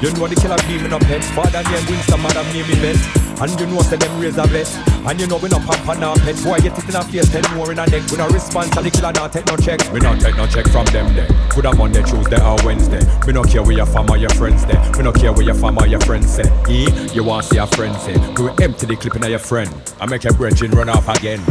You 0.02 0.14
know 0.14 0.28
the 0.28 0.36
killer 0.36 0.58
beam 0.68 0.86
in 0.86 0.93
a 0.93 1.00
pet 1.00 1.24
Father 1.34 1.64
name 1.64 1.86
Winston 1.89 2.22
Madam 2.22 2.45
name 2.54 2.68
me 2.68 2.76
bet 2.82 3.28
and 3.39 3.60
you 3.60 3.68
know 3.68 3.82
say 3.82 3.98
them 3.98 4.20
razor 4.20 4.48
bless 4.48 4.76
And 5.06 5.20
you 5.20 5.28
know 5.28 5.38
we 5.38 5.50
no 5.50 5.60
pump 5.60 5.88
and 5.88 6.00
no 6.00 6.14
pet 6.16 6.38
Boy 6.43 6.58
get 6.58 6.78
it 6.78 6.89
in 6.89 6.95
a 6.95 7.04
face, 7.04 7.30
ten 7.30 7.43
more 7.56 7.72
in 7.72 7.78
a 7.78 7.86
neck. 7.86 8.10
We 8.10 8.18
no 8.18 8.28
response 8.30 8.76
and 8.76 8.86
the 8.86 8.89
killer 8.89 9.14
not 9.14 9.32
take 9.32 9.45
no 9.45 9.56
checks 9.58 9.89
We 9.89 10.00
not 10.00 10.20
take 10.20 10.36
no 10.38 10.48
check 10.48 10.68
from 10.70 10.86
them 10.88 11.14
there. 11.14 11.28
Could 11.50 11.66
have 11.66 11.78
Monday, 11.78 12.02
Tuesday 12.02 12.41
or 12.41 12.58
Wednesday. 12.66 13.06
We 13.26 13.34
no 13.34 13.43
care 13.43 13.62
where 13.62 13.78
your 13.78 13.86
fam 13.86 14.10
or 14.10 14.18
your 14.18 14.32
friends 14.32 14.66
there. 14.66 14.82
We 14.98 15.04
no 15.04 15.12
care 15.12 15.34
where 15.34 15.45
your 15.45 15.54
fam 15.54 15.78
or 15.78 15.86
your 15.86 16.02
friends 16.02 16.34
say 16.34 16.50
E, 16.70 16.89
you 17.14 17.24
want 17.24 17.45
see 17.45 17.58
your 17.58 17.68
friends 17.68 18.02
say 18.02 18.18
We 18.38 18.50
will 18.50 18.62
empty 18.62 18.88
the 18.88 18.95
clip 18.95 19.16
in 19.16 19.30
your 19.30 19.39
friend. 19.39 19.70
I 20.02 20.08
make 20.08 20.24
your 20.24 20.34
bridging 20.34 20.72
run 20.72 20.89
off 20.89 21.08
again. 21.10 21.41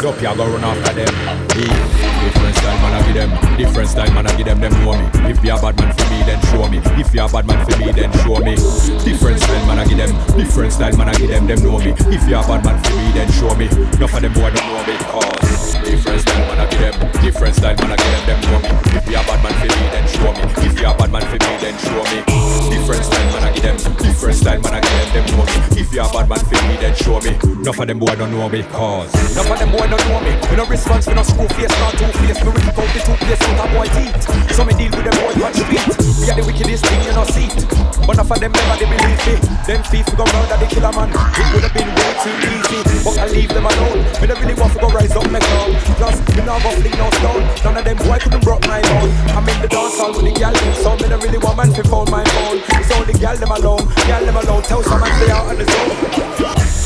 Dope, 0.00 0.20
you 0.20 0.34
go 0.36 0.44
run 0.44 0.64
after 0.64 0.92
them. 0.92 1.14
Different 1.48 2.56
style, 2.56 2.78
man, 2.80 2.92
I 2.92 3.06
give 3.06 3.14
them. 3.14 3.56
Different 3.56 3.88
style, 3.88 4.12
man, 4.12 4.26
I 4.26 4.36
give 4.36 4.46
them. 4.46 4.60
Them 4.60 4.72
know 4.84 4.92
me. 4.92 5.30
If 5.30 5.44
you 5.44 5.54
a 5.54 5.60
bad 5.60 5.76
man 5.78 5.95
me, 6.10 6.22
then 6.24 6.40
show 6.50 6.68
me. 6.68 6.78
If 7.00 7.14
you 7.14 7.24
a 7.24 7.28
bad 7.28 7.46
man 7.46 7.64
for 7.66 7.76
me, 7.78 7.92
then 7.92 8.12
show 8.22 8.38
me. 8.40 8.54
Different 9.04 9.40
style, 9.40 9.66
man, 9.66 9.78
I 9.78 9.84
give 9.86 9.98
them. 9.98 10.12
Different 10.36 10.72
style, 10.72 10.96
man, 10.96 11.08
I 11.08 11.14
give 11.14 11.30
them. 11.30 11.46
Them 11.46 11.62
know 11.62 11.78
me. 11.78 11.92
If 12.12 12.28
you 12.28 12.36
a 12.36 12.42
bad 12.42 12.64
man 12.64 12.82
for 12.82 12.96
me, 12.96 13.12
then 13.12 13.30
show 13.32 13.54
me. 13.54 13.66
Enough 13.66 14.14
of 14.14 14.20
them 14.22 14.32
boy 14.32 14.50
don't 14.50 14.66
know 14.66 14.82
me. 14.86 14.96
Cause 15.10 15.74
different 15.84 16.20
style, 16.22 16.46
man, 16.48 16.60
I 16.60 16.66
give 16.70 16.80
them. 16.80 17.22
Different 17.22 17.54
style, 17.56 17.76
man, 17.76 17.92
I 17.92 17.96
give 17.96 18.26
them. 18.26 18.26
Them 18.26 18.40
know 18.50 18.58
me. 18.60 18.68
If 18.98 19.08
you 19.08 19.18
a 19.18 19.22
bad 19.24 19.40
man 19.42 19.54
for 19.54 19.68
me, 19.68 19.86
then 19.90 20.06
show 20.08 20.32
me. 20.32 20.55
Enough 27.66 27.82
of 27.82 27.88
them 27.90 27.98
boy 27.98 28.14
don't 28.14 28.30
know 28.30 28.46
me. 28.46 28.62
Cause 28.62 29.10
enough 29.34 29.50
of 29.50 29.58
them 29.58 29.74
boy 29.74 29.90
don't 29.90 29.98
know 30.06 30.22
me. 30.22 30.38
We 30.46 30.54
no 30.54 30.70
response, 30.70 31.10
we 31.10 31.18
no 31.18 31.26
screw 31.26 31.50
face, 31.58 31.74
not 31.82 31.98
two 31.98 32.06
face. 32.22 32.38
Me 32.38 32.54
rip 32.54 32.78
out 32.78 32.86
the 32.94 33.00
two 33.02 33.18
place 33.18 33.42
out 33.42 33.58
a 33.58 33.66
boy 33.74 33.90
teeth. 33.90 34.22
So 34.54 34.62
me 34.62 34.70
deal 34.78 34.94
with 34.94 35.02
them 35.02 35.18
boy 35.18 35.34
on 35.42 35.50
street. 35.50 35.82
We 36.22 36.30
are 36.30 36.38
the 36.38 36.46
wickedest 36.46 36.86
thing 36.86 37.02
you 37.02 37.10
no 37.10 37.26
see. 37.26 37.50
But 38.06 38.22
enough 38.22 38.30
of 38.30 38.38
them 38.38 38.54
never 38.54 38.78
they 38.78 38.86
believe 38.86 39.18
me. 39.18 39.34
Them 39.66 39.82
thief 39.82 40.06
we 40.06 40.14
go 40.14 40.22
murder 40.30 40.62
the 40.62 40.66
killer 40.70 40.94
man. 40.94 41.10
It 41.10 41.46
would 41.58 41.66
have 41.66 41.74
been 41.74 41.90
way 41.90 42.12
too 42.22 42.38
easy, 42.38 43.02
but 43.02 43.18
I 43.18 43.26
leave 43.34 43.50
them 43.50 43.66
alone. 43.66 43.98
Me 44.22 44.24
don't 44.30 44.38
really 44.38 44.54
want 44.54 44.70
to 44.70 44.78
go 44.78 44.88
rise 44.94 45.10
up 45.18 45.26
my 45.26 45.42
crown. 45.42 45.74
Plus, 45.98 46.16
me 46.38 46.46
not 46.46 46.62
go 46.62 46.70
fling 46.70 46.94
no 46.94 47.10
stone. 47.18 47.42
None 47.66 47.82
of 47.82 47.82
them 47.82 47.98
boy 47.98 48.18
couldn't 48.22 48.46
broke 48.46 48.62
my 48.70 48.78
bone. 48.78 49.10
I'm 49.34 49.42
in 49.42 49.58
the 49.58 49.66
dance 49.66 49.98
hall 49.98 50.14
with 50.14 50.22
the 50.22 50.30
gal 50.38 50.54
so 50.54 50.94
me 51.02 51.10
don't 51.10 51.18
really 51.18 51.42
want 51.42 51.58
man 51.58 51.74
to 51.74 51.82
phone 51.82 52.06
my 52.14 52.22
phone. 52.30 52.62
It's 52.78 52.94
only 52.94 53.18
gal 53.18 53.34
them 53.34 53.50
alone, 53.50 53.90
gal 54.06 54.22
them 54.22 54.38
alone. 54.38 54.62
Tell 54.62 54.86
some 54.86 55.02
man 55.02 55.10
stay 55.18 55.34
out 55.34 55.50
on 55.50 55.58
the 55.58 55.66
zone. 55.66 56.85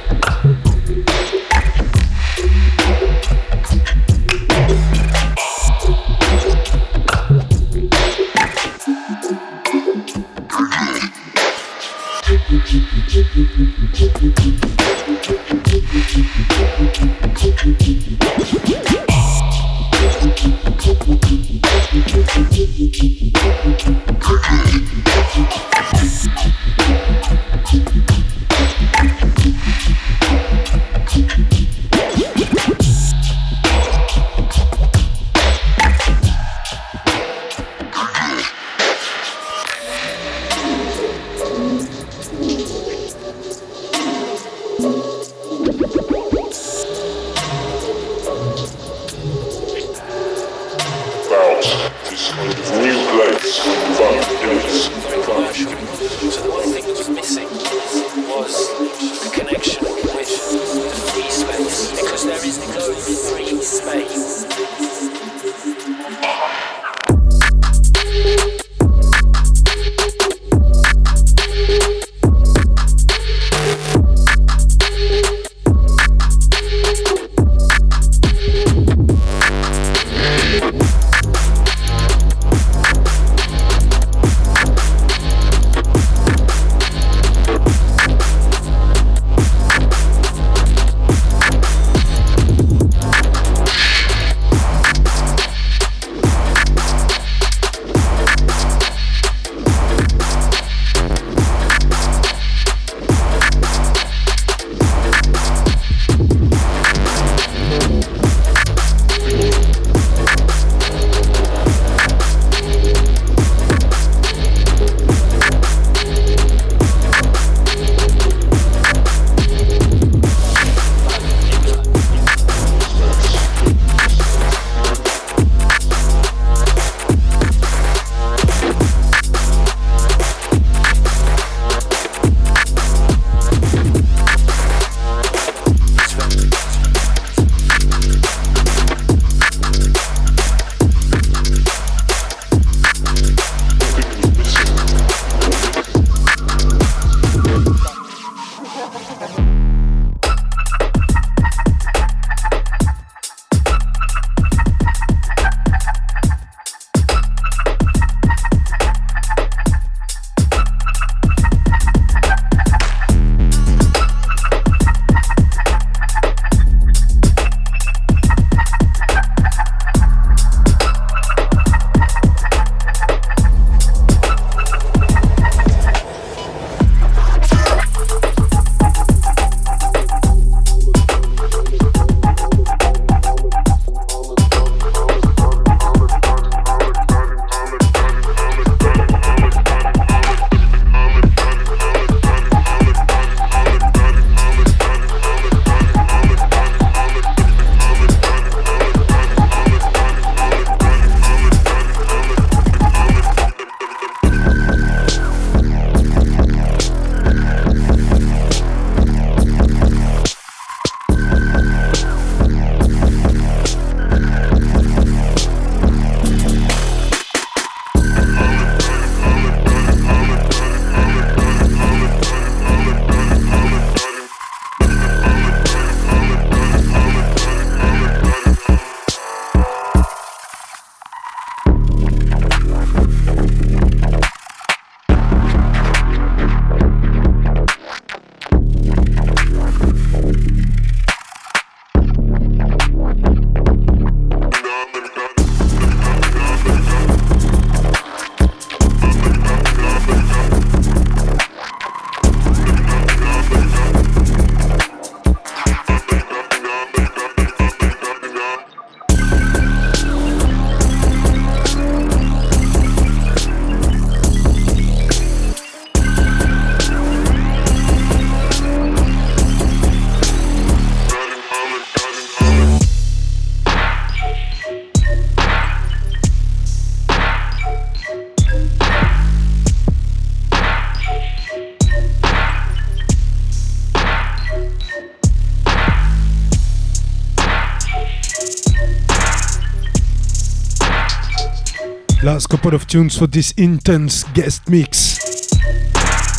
Of 292.73 292.87
tunes 292.87 293.17
for 293.17 293.27
this 293.27 293.51
intense 293.57 294.23
guest 294.31 294.69
mix. 294.69 295.19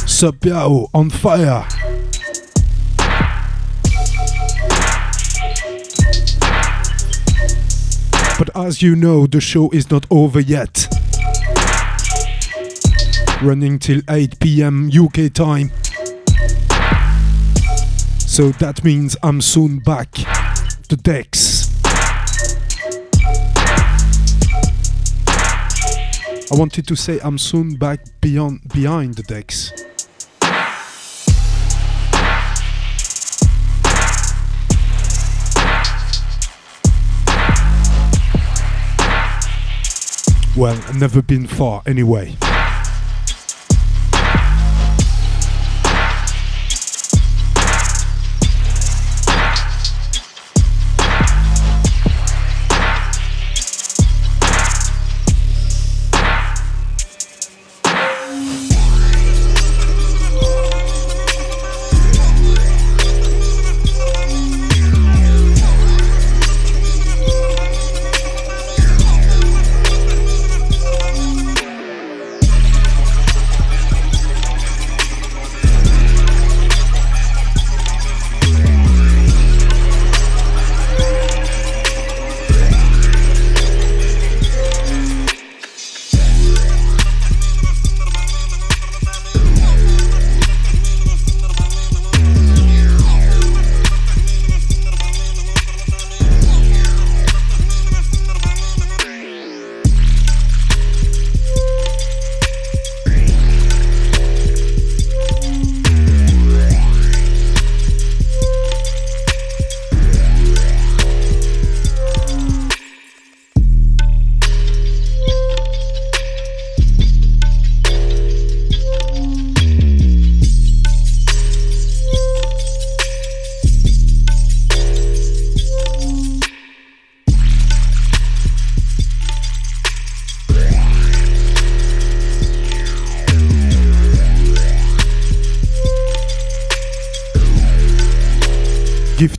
Supiao 0.07 0.89
on 0.95 1.11
fire. 1.11 1.67
But 8.39 8.49
as 8.57 8.81
you 8.81 8.97
know, 8.97 9.27
the 9.27 9.43
show 9.43 9.69
is 9.73 9.91
not 9.91 10.07
over 10.11 10.41
yet. 10.41 10.89
Running 13.43 13.79
till 13.79 14.01
8 14.09 14.41
pm 14.41 14.91
UK 14.91 15.31
time. 15.35 15.71
So 18.19 18.53
that 18.53 18.83
means 18.83 19.17
I'm 19.23 19.43
soon 19.43 19.81
back. 19.81 20.13
The 20.89 20.97
decks. 20.97 21.62
I 26.53 26.55
wanted 26.55 26.87
to 26.89 26.97
say 26.97 27.19
I'm 27.25 27.39
soon 27.39 27.77
back 27.77 28.01
beyond 28.21 28.61
behind 28.75 29.15
the 29.15 29.23
decks. 29.23 29.73
Well, 40.55 40.77
I've 40.87 41.01
never 41.01 41.23
been 41.23 41.47
far 41.47 41.83
anyway. 41.87 42.37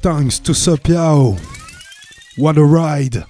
Thanks 0.04 0.38
to 0.38 0.52
Supiao. 0.52 1.40
What 2.36 2.58
a 2.58 2.66
ride! 2.66 3.24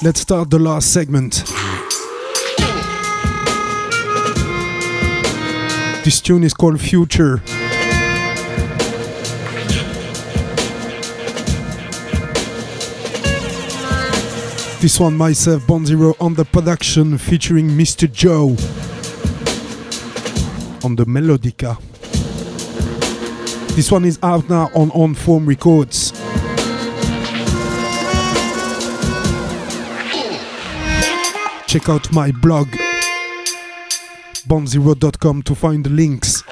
Let's 0.00 0.20
start 0.20 0.50
the 0.50 0.60
last 0.60 0.92
segment. 0.92 1.42
This 6.04 6.20
tune 6.20 6.44
is 6.44 6.54
called 6.54 6.80
Future. 6.80 7.42
This 14.82 14.98
one 14.98 15.16
myself, 15.16 15.62
Bonzero 15.62 16.20
on 16.20 16.34
the 16.34 16.44
production 16.44 17.16
featuring 17.16 17.68
Mr. 17.68 18.10
Joe 18.12 18.48
on 20.84 20.96
the 20.96 21.04
Melodica. 21.06 21.78
This 23.76 23.92
one 23.92 24.04
is 24.04 24.18
out 24.24 24.48
now 24.50 24.70
on 24.74 24.90
On 24.90 25.14
Form 25.14 25.46
Records. 25.46 26.10
Check 31.68 31.88
out 31.88 32.12
my 32.12 32.32
blog 32.32 32.66
bonzero.com 34.48 35.42
to 35.44 35.54
find 35.54 35.84
the 35.84 35.90
links. 35.90 36.42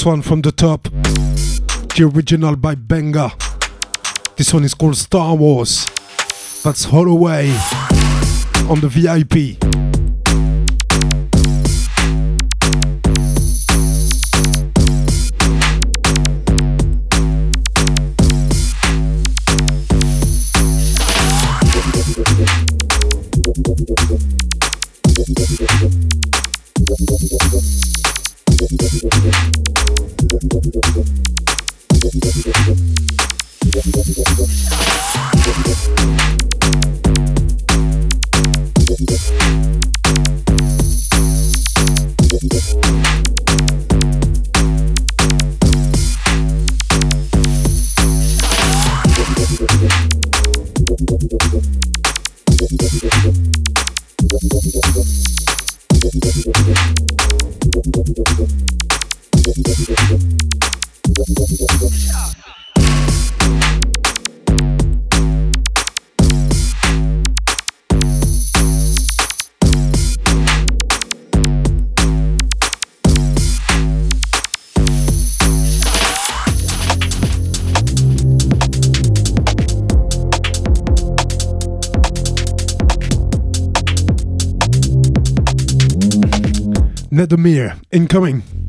Next 0.00 0.06
one 0.06 0.22
from 0.22 0.40
the 0.40 0.50
top, 0.50 0.84
the 0.84 2.10
original 2.14 2.56
by 2.56 2.74
Benga. 2.74 3.32
This 4.36 4.54
one 4.54 4.64
is 4.64 4.72
called 4.72 4.96
Star 4.96 5.34
Wars. 5.34 5.84
That's 6.64 6.84
Holloway 6.84 7.50
on 8.70 8.80
the 8.80 8.88
VIP. 8.88 9.89
Incoming. 87.92 88.59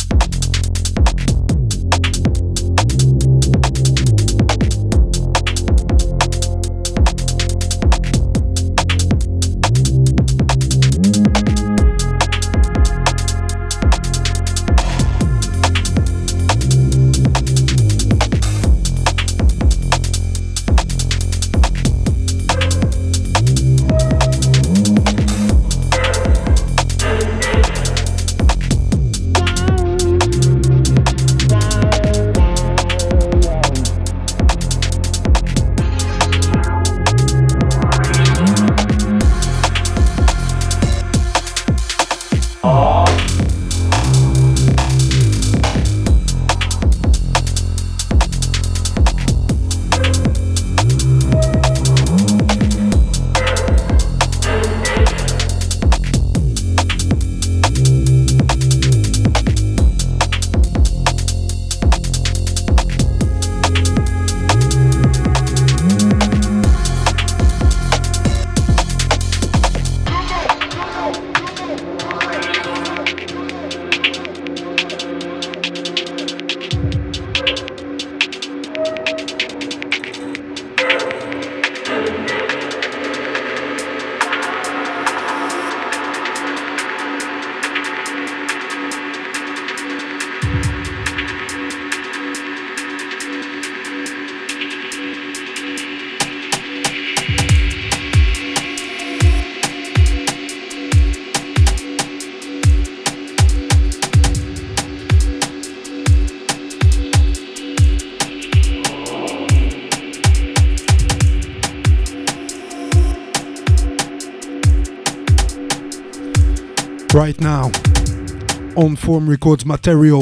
Form 119.12 119.30
Records 119.30 119.66
material. 119.66 120.22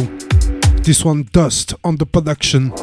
This 0.81 1.05
one, 1.05 1.29
Dust, 1.31 1.75
on 1.83 1.97
the 1.97 2.07
production. 2.07 2.73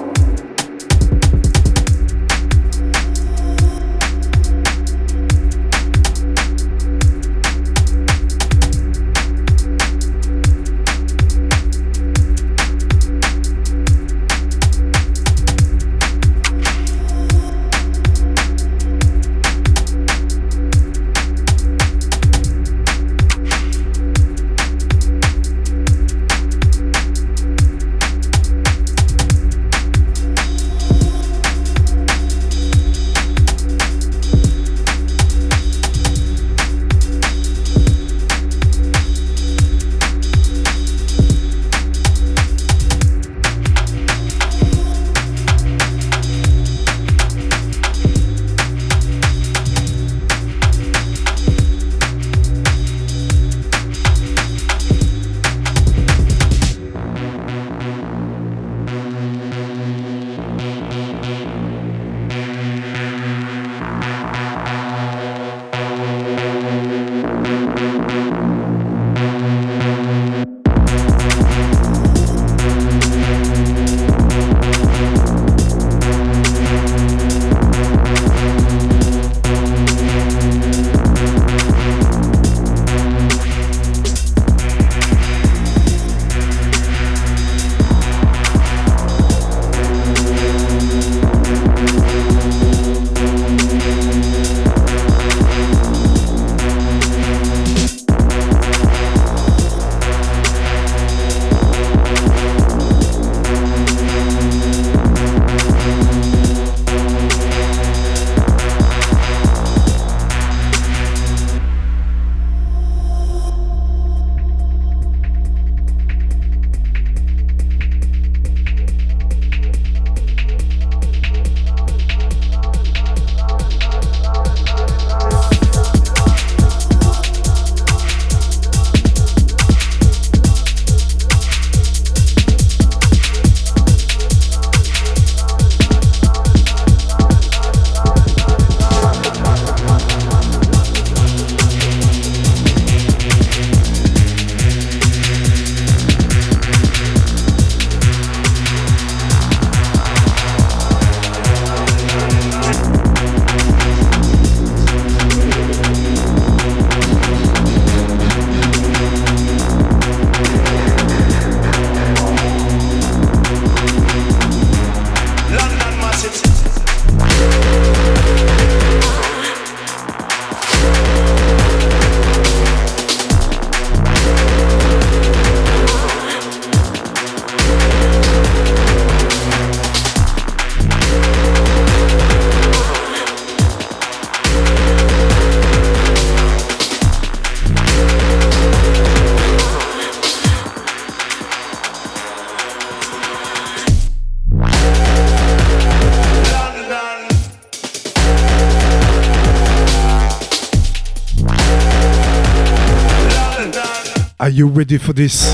Ready 204.86 204.98
for 204.98 205.12
this? 205.12 205.52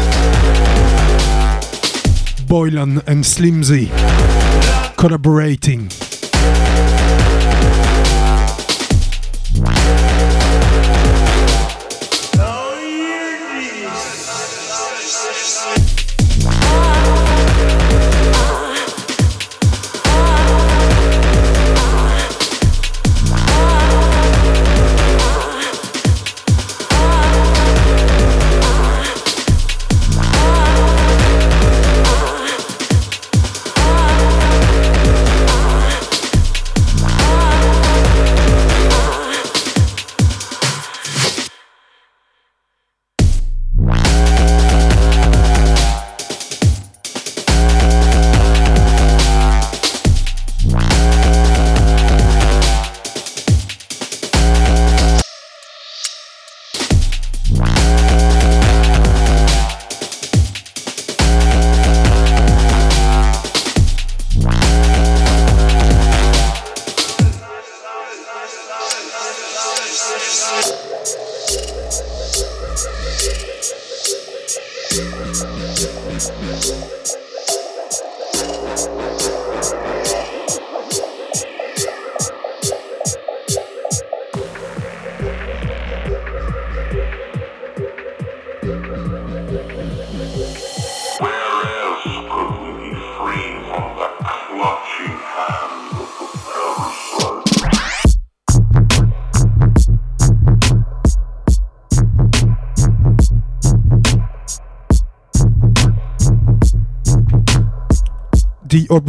Boylan 2.47 3.01
and 3.07 3.25
Slimzy 3.25 3.89
collaborating. 4.99 5.82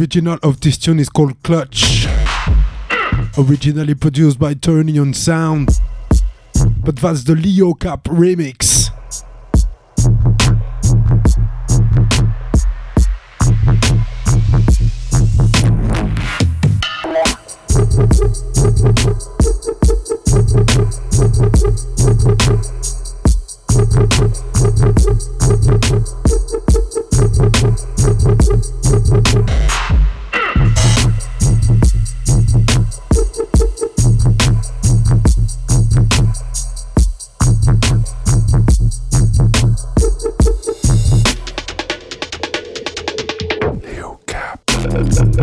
Original 0.04 0.38
of 0.42 0.60
this 0.60 0.76
tune 0.76 1.00
is 1.00 1.08
called 1.08 1.42
Clutch. 1.42 2.06
Originally 3.38 3.94
produced 3.94 4.38
by 4.38 4.52
Turning 4.52 4.98
on 4.98 5.14
Sound. 5.14 5.70
But 6.84 6.96
that's 6.96 7.24
the 7.24 7.34
Leo 7.34 7.72
Cap 7.72 8.04
remix. 8.04 8.83
This 45.34 45.42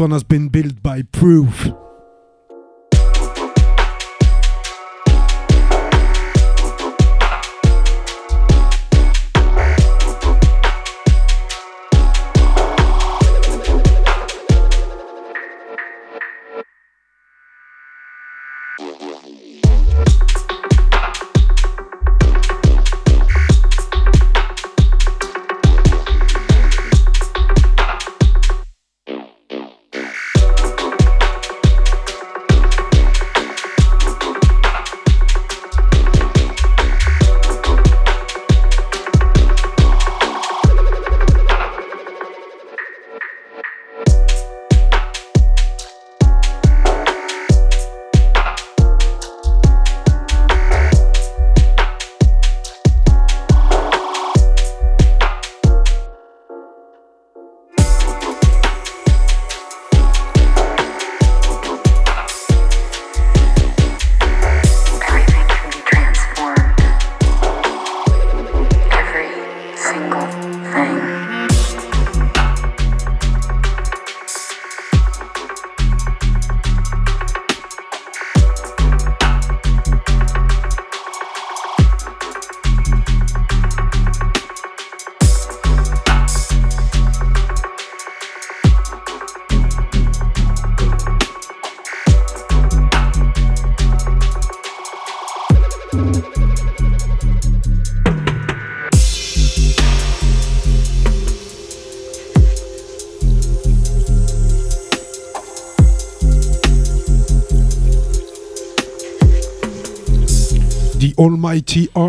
one 0.00 0.10
has 0.10 0.22
been 0.22 0.48
built 0.48 0.82
by 0.82 1.02
Proof. 1.02 1.72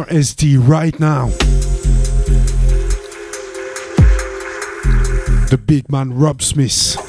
RSD 0.09 0.57
right 0.67 0.99
now. 0.99 1.27
The 5.49 5.59
big 5.63 5.91
man 5.91 6.13
Rob 6.13 6.41
Smith. 6.41 7.08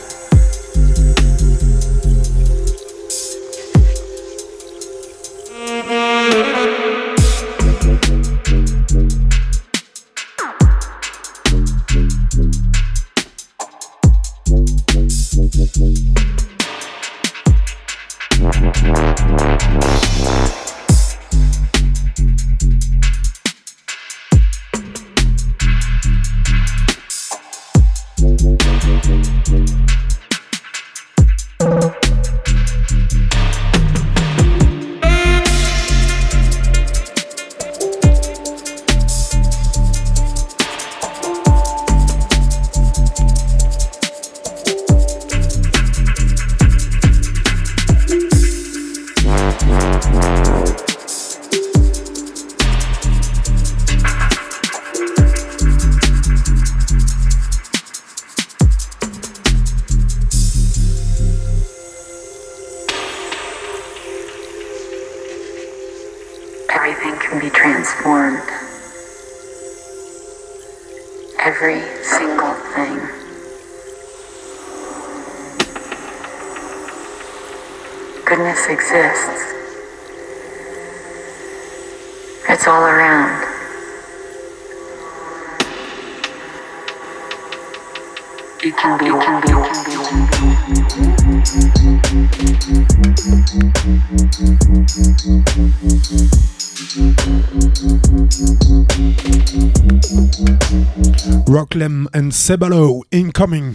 Rocklem 101.50 102.06
and 102.14 102.30
Sebalo 102.30 103.02
incoming. 103.10 103.72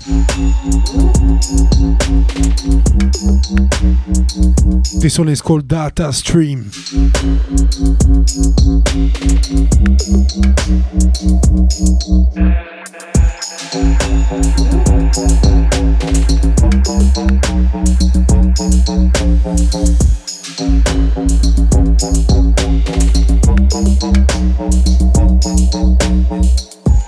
This 5.02 5.20
one 5.20 5.28
is 5.28 5.42
called 5.42 5.68
Data 5.68 6.14
Stream. 6.14 6.72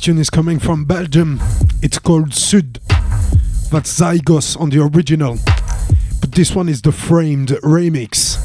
tune 0.00 0.18
is 0.18 0.30
coming 0.30 0.58
from 0.58 0.86
Belgium. 0.86 1.38
It's 1.82 1.98
called 1.98 2.32
Sud. 2.32 2.80
That's 3.70 4.00
Zygos 4.00 4.58
on 4.58 4.70
the 4.70 4.80
original. 4.80 5.36
But 6.20 6.32
this 6.32 6.54
one 6.54 6.70
is 6.70 6.80
the 6.80 6.92
framed 6.92 7.48
remix. 7.62 8.38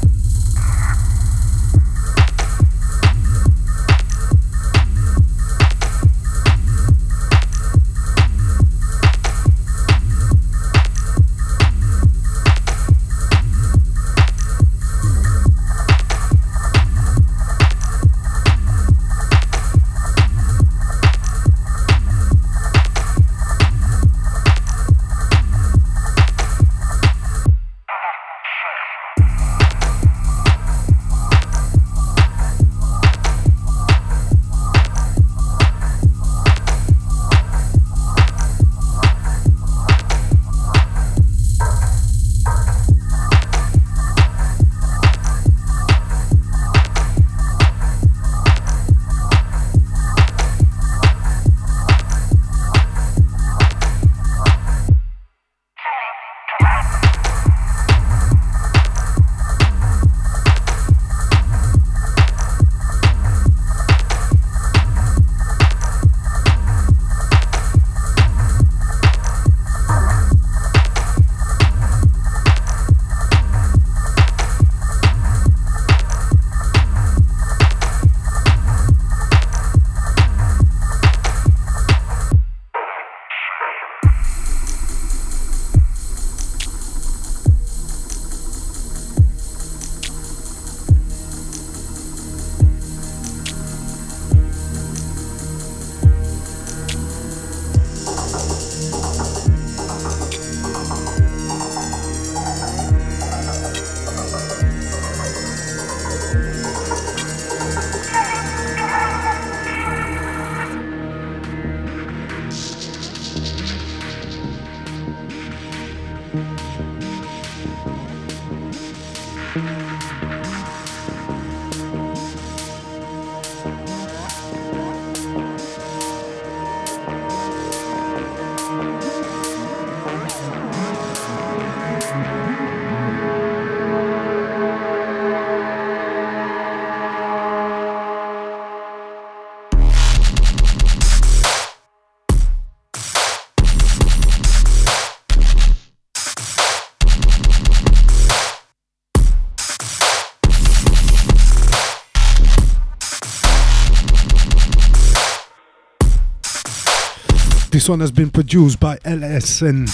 This 157.86 157.90
one 157.90 158.00
has 158.00 158.10
been 158.10 158.30
produced 158.30 158.80
by 158.80 158.96
LSN. 159.04 159.86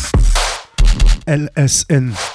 LSN. 1.27 2.31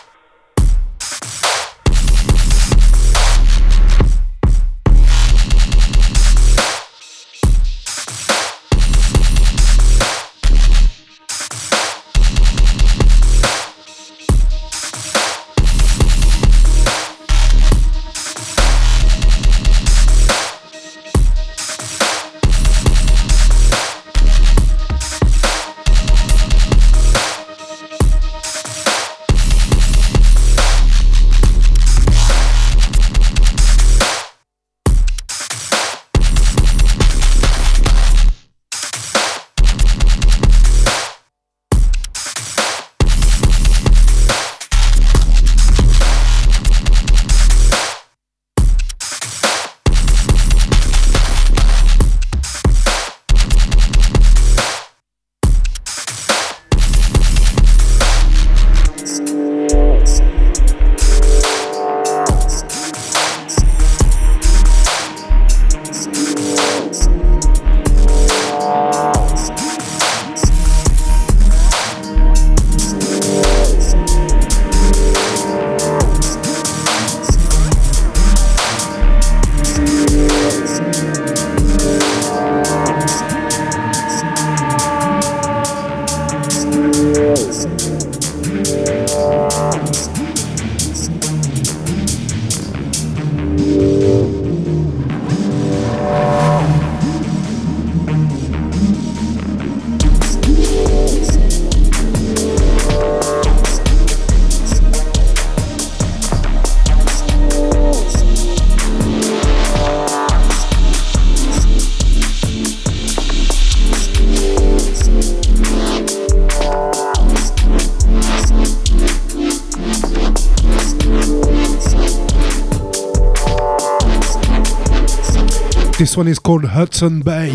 One 126.17 126.27
is 126.27 126.39
called 126.39 126.65
Hudson 126.65 127.21
Bay. 127.21 127.51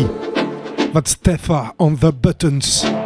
That's 0.93 1.15
Tefa 1.15 1.73
on 1.79 1.97
the 1.97 2.13
buttons. 2.13 3.02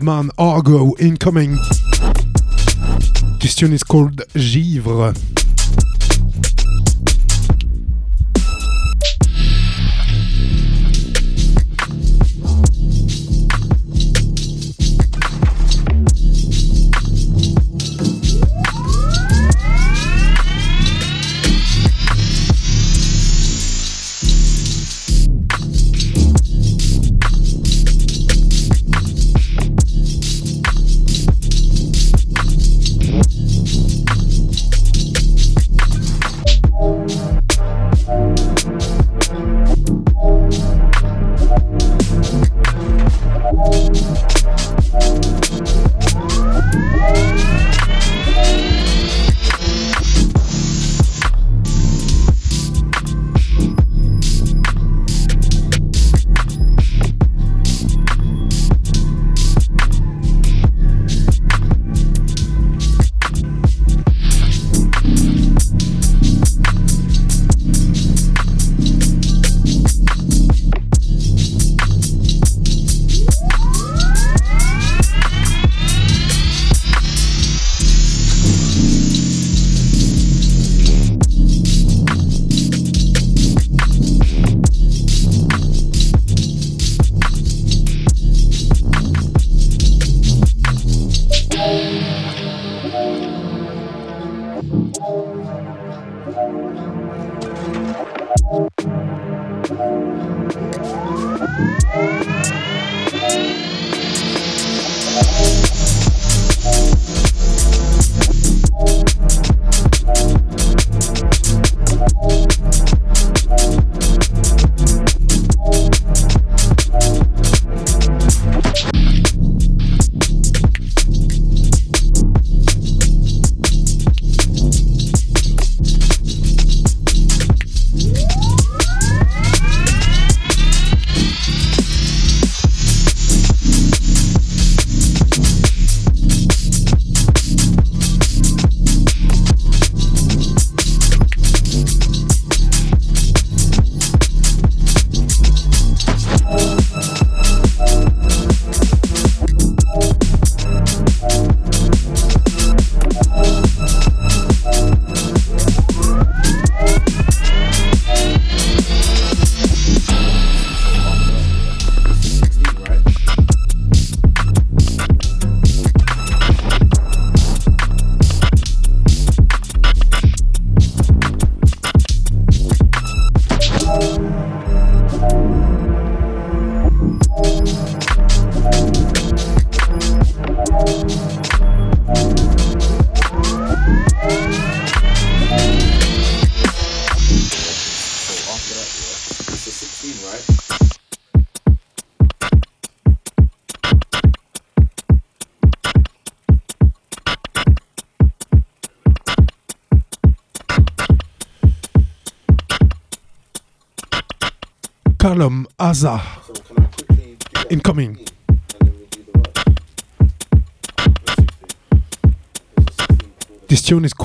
Badman 0.00 0.30
Argo 0.38 0.94
incoming. 0.98 1.58
This 3.38 3.54
tune 3.54 3.74
is 3.74 3.82
called 3.82 4.22
Givre. 4.32 5.12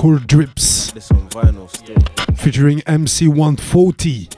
Called 0.06 0.28
Drips. 0.28 0.92
This 0.92 1.10
on 1.10 1.28
vinyl 1.30 1.68
still. 1.68 1.96
Featuring 2.36 2.78
MC140. 2.82 4.35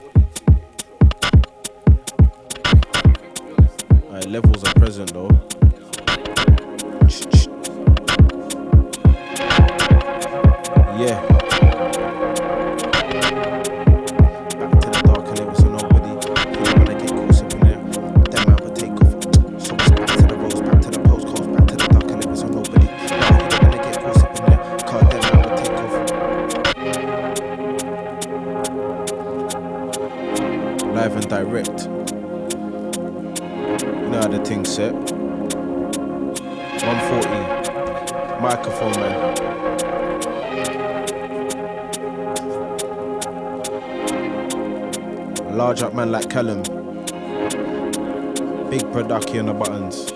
Man 38.96 39.38
large 45.56 45.82
up 45.82 45.92
man 45.92 46.12
like 46.12 46.30
Callum. 46.30 46.62
Big 48.70 48.80
production 48.92 49.40
on 49.40 49.46
the 49.46 49.54
buttons. 49.54 50.12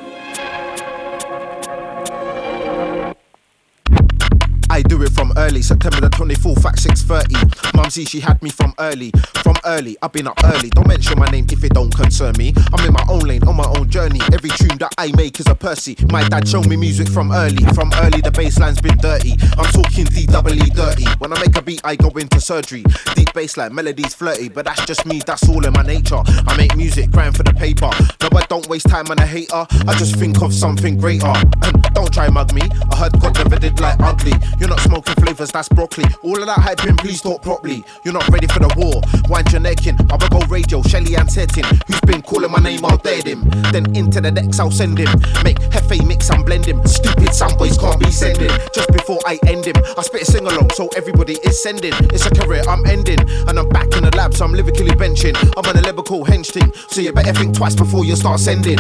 I 4.71 4.83
do 4.83 5.03
it 5.03 5.11
from 5.13 5.33
early, 5.37 5.63
September 5.63 6.01
the 6.01 6.09
24th 6.11 6.65
at 6.65 6.77
6.30. 6.77 7.52
Mumsy, 7.93 8.07
she 8.07 8.21
had 8.21 8.43
me 8.43 8.49
from 8.49 8.73
early, 8.79 9.11
from 9.43 9.55
early. 9.67 9.99
I've 10.01 10.13
been 10.13 10.27
up 10.27 10.43
early, 10.45 10.71
don't 10.71 10.89
mention 10.89 11.19
my 11.19 11.27
name 11.27 11.45
if 11.53 11.63
it 11.63 11.75
don't 11.75 11.95
concern 11.95 12.35
me. 12.39 12.55
I'm 12.73 12.87
in 12.87 12.95
my 12.95 13.05
own 13.11 13.21
lane, 13.21 13.47
on 13.47 13.55
my 13.55 13.67
own 13.77 13.91
journey. 13.91 14.19
Every 14.33 14.49
tune 14.49 14.79
that 14.79 14.95
I 14.97 15.13
make 15.15 15.39
is 15.41 15.47
a 15.47 15.55
Percy. 15.55 15.99
My 16.11 16.27
dad 16.27 16.49
showed 16.49 16.67
me 16.67 16.77
music 16.77 17.07
from 17.07 17.31
early, 17.33 17.63
from 17.75 17.93
early 18.01 18.23
the 18.23 18.31
bassline's 18.31 18.81
been 18.81 18.97
dirty. 18.97 19.35
I'm 19.59 19.71
talking 19.73 20.07
D 20.07 20.25
double 20.25 20.55
E 20.55 20.71
dirty. 20.71 21.05
When 21.19 21.35
I 21.35 21.41
make 21.41 21.55
a 21.55 21.61
beat, 21.61 21.83
I 21.85 21.97
go 21.97 22.09
into 22.17 22.41
surgery. 22.41 22.83
Deep 23.15 23.29
bassline, 23.35 23.73
melodies 23.73 24.15
flirty, 24.15 24.49
but 24.49 24.65
that's 24.65 24.87
just 24.87 25.05
me, 25.05 25.21
that's 25.27 25.47
all 25.51 25.63
in 25.67 25.75
my 25.75 25.83
nature. 25.83 26.23
I 26.47 26.57
make 26.57 26.75
music, 26.75 27.11
grind 27.11 27.37
for 27.37 27.43
the 27.43 27.53
paper. 27.53 27.91
No, 28.23 28.31
I 28.39 28.47
don't 28.47 28.67
waste 28.69 28.89
time 28.89 29.11
on 29.11 29.19
a 29.19 29.27
hater. 29.27 29.67
I 29.87 29.95
just 29.99 30.17
think 30.17 30.41
of 30.41 30.55
something 30.55 30.97
greater. 30.97 31.27
And 31.27 31.83
don't 31.93 32.11
try 32.11 32.31
mug 32.31 32.55
me. 32.55 32.63
I 32.91 32.97
heard 32.97 33.21
God 33.21 33.37
never 33.37 33.59
did 33.59 33.79
like 33.81 34.01
ugly. 34.01 34.33
You're 34.59 34.71
not 34.71 34.81
smoking 34.81 35.15
flavors, 35.17 35.51
that's 35.51 35.69
broccoli. 35.69 36.07
All 36.23 36.41
of 36.41 36.47
that 36.47 36.59
hyping, 36.59 36.97
please 36.97 37.21
talk 37.21 37.43
properly. 37.43 37.82
You're 38.05 38.15
not 38.15 38.29
ready 38.29 38.47
for 38.47 38.61
the 38.61 38.73
war. 38.77 39.03
Wind 39.29 39.53
your 39.53 39.61
neck 39.61 39.87
in. 39.87 39.97
I'ma 40.11 40.29
go 40.29 40.41
radio, 40.49 40.83
Shelly 40.83 41.15
and 41.15 41.31
Setting. 41.31 41.65
Who's 41.87 42.01
been 42.03 42.23
calling 42.23 42.51
my 42.51 42.59
name, 42.59 42.85
I'll 42.85 42.97
dead 42.99 43.27
him. 43.27 43.49
Then 43.73 43.95
into 43.97 44.21
the 44.21 44.31
decks, 44.31 44.59
I'll 44.59 44.71
send 44.71 44.99
him. 44.99 45.11
Make 45.45 45.59
Hefe 45.71 46.07
mix 46.07 46.31
and 46.31 46.45
blend 46.45 46.67
him. 46.67 46.85
Stupid 46.87 47.35
some 47.35 47.57
boys 47.57 47.79
can't 47.79 47.99
be 47.99 48.11
sending. 48.11 48.51
Just 48.75 48.93
before 48.93 49.19
I 49.27 49.39
end 49.47 49.67
him, 49.67 49.77
I 49.97 50.03
spit 50.03 50.23
a 50.23 50.25
sing 50.25 50.47
along, 50.47 50.71
so 50.71 50.89
everybody 50.97 51.35
is 51.45 51.63
sending. 51.63 51.95
It's 52.13 52.27
a 52.27 52.31
career 52.31 52.63
I'm 52.69 52.85
ending. 52.87 53.21
And 53.49 53.59
I'm 53.59 53.69
back 53.69 53.95
in 53.97 54.05
the 54.05 54.15
lab, 54.17 54.35
so 54.35 54.45
I'm 54.45 54.53
lyrically 54.53 54.93
benching. 54.93 55.37
I'm 55.57 55.69
on 55.69 55.77
a 55.77 55.83
lyrical 55.83 56.25
hench 56.25 56.51
thing, 56.53 56.73
so 56.89 57.01
you 57.01 57.13
better 57.13 57.33
think 57.33 57.57
twice 57.57 57.75
before 57.75 58.05
you 58.05 58.17
start 58.17 58.41
sending. 58.41 58.79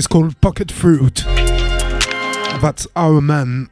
Is 0.00 0.06
called 0.06 0.40
Pocket 0.40 0.72
Fruit. 0.72 1.24
That's 2.62 2.86
our 2.96 3.20
man 3.20 3.68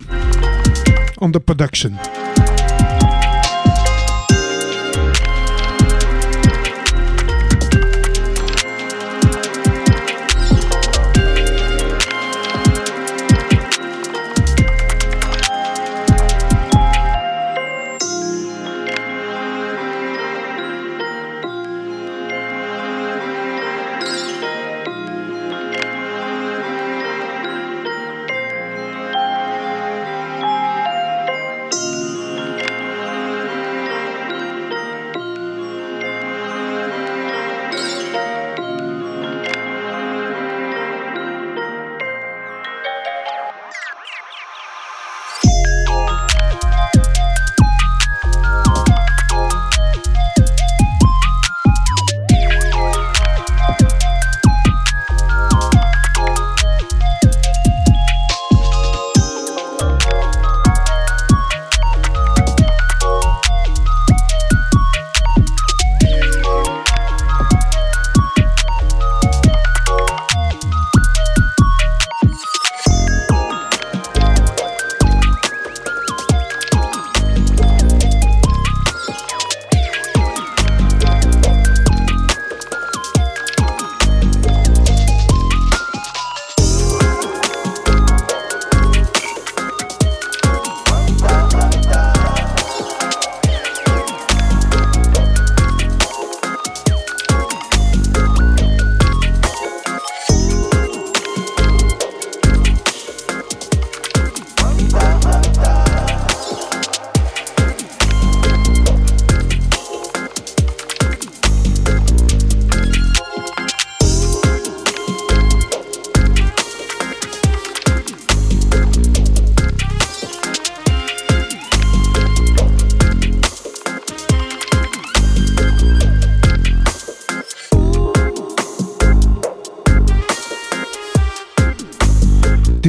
on 1.22 1.32
the 1.32 1.40
production. 1.40 2.17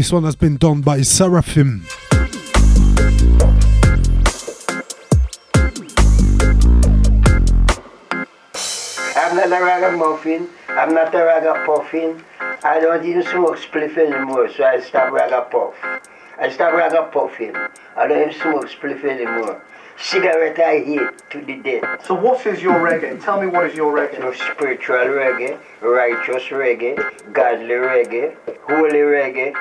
This 0.10 0.14
one 0.16 0.24
has 0.24 0.36
been 0.36 0.58
done 0.58 0.82
by 0.82 1.04
Seraphim. 1.04 1.86
I'm 9.16 9.36
not 9.36 9.52
a 9.52 9.64
ragamuffin. 9.64 10.50
I'm 10.68 10.96
not 10.96 11.14
a 11.14 11.20
ragapuffin. 11.20 12.24
I 12.64 12.80
don't 12.80 13.06
even 13.06 13.22
smoke 13.22 13.58
spliff 13.60 14.00
anymore, 14.00 14.52
so 14.52 14.64
I 14.64 14.80
stop 14.80 15.14
ragapuff. 15.14 15.76
I 16.40 16.50
stop 16.50 16.74
ragapuffing. 16.74 17.70
I 17.96 18.08
don't 18.08 18.32
even 18.32 18.34
smoke 18.34 18.68
spliff 18.68 19.04
anymore. 19.04 19.62
Cigarette 20.00 20.58
I 20.58 20.80
hate 20.80 21.30
to 21.30 21.42
the 21.46 21.58
death. 21.58 22.08
So 22.08 22.16
what 22.16 22.44
is 22.48 22.64
your 22.64 22.80
reggae? 22.80 23.24
Tell 23.24 23.40
me 23.40 23.46
what 23.46 23.68
is 23.68 23.76
your 23.76 23.96
reggae? 23.96 24.18
So 24.22 24.34
spiritual 24.54 24.96
reggae, 24.96 25.60
righteous 25.82 26.46
reggae, 26.46 26.98
godly 27.32 27.76
reggae, 27.76 28.36
holy 28.66 29.02
reggae, 29.02 29.54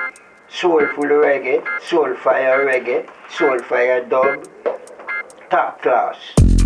soulful 0.49 1.09
reggae, 1.23 1.63
soulfire 1.79 2.65
reggae, 2.65 3.07
soulfire 3.29 4.07
dub, 4.09 4.47
top 5.49 5.81
class. 5.81 6.58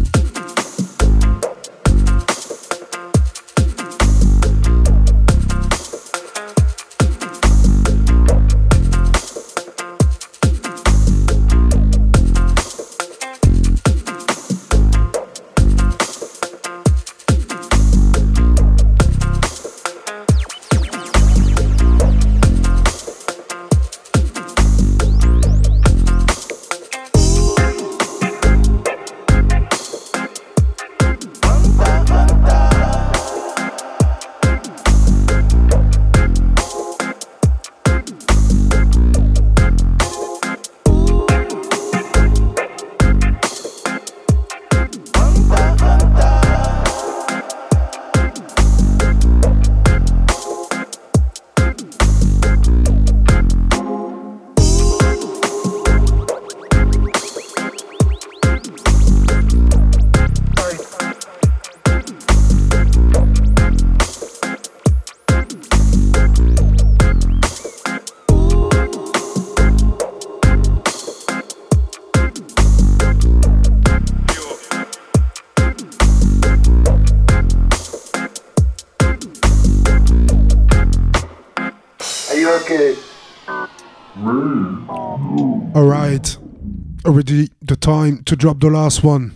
Time 87.83 88.23
to 88.23 88.37
drop 88.37 88.61
the 88.61 88.69
last 88.69 89.03
one. 89.03 89.33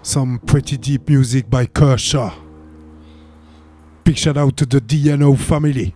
Some 0.00 0.38
pretty 0.46 0.78
deep 0.78 1.10
music 1.10 1.50
by 1.50 1.66
Kershaw. 1.66 2.32
Big 4.02 4.16
shout 4.16 4.38
out 4.38 4.56
to 4.56 4.64
the 4.64 4.80
DNO 4.80 5.38
family. 5.38 5.94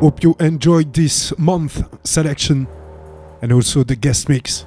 Hope 0.00 0.22
you 0.22 0.36
enjoyed 0.38 0.92
this 0.92 1.32
month 1.38 1.82
selection 2.06 2.68
and 3.40 3.50
also 3.50 3.82
the 3.82 3.96
guest 3.96 4.28
mix. 4.28 4.66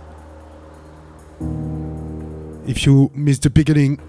If 2.66 2.84
you 2.88 3.12
missed 3.14 3.44
the 3.44 3.52
beginning, 3.52 4.00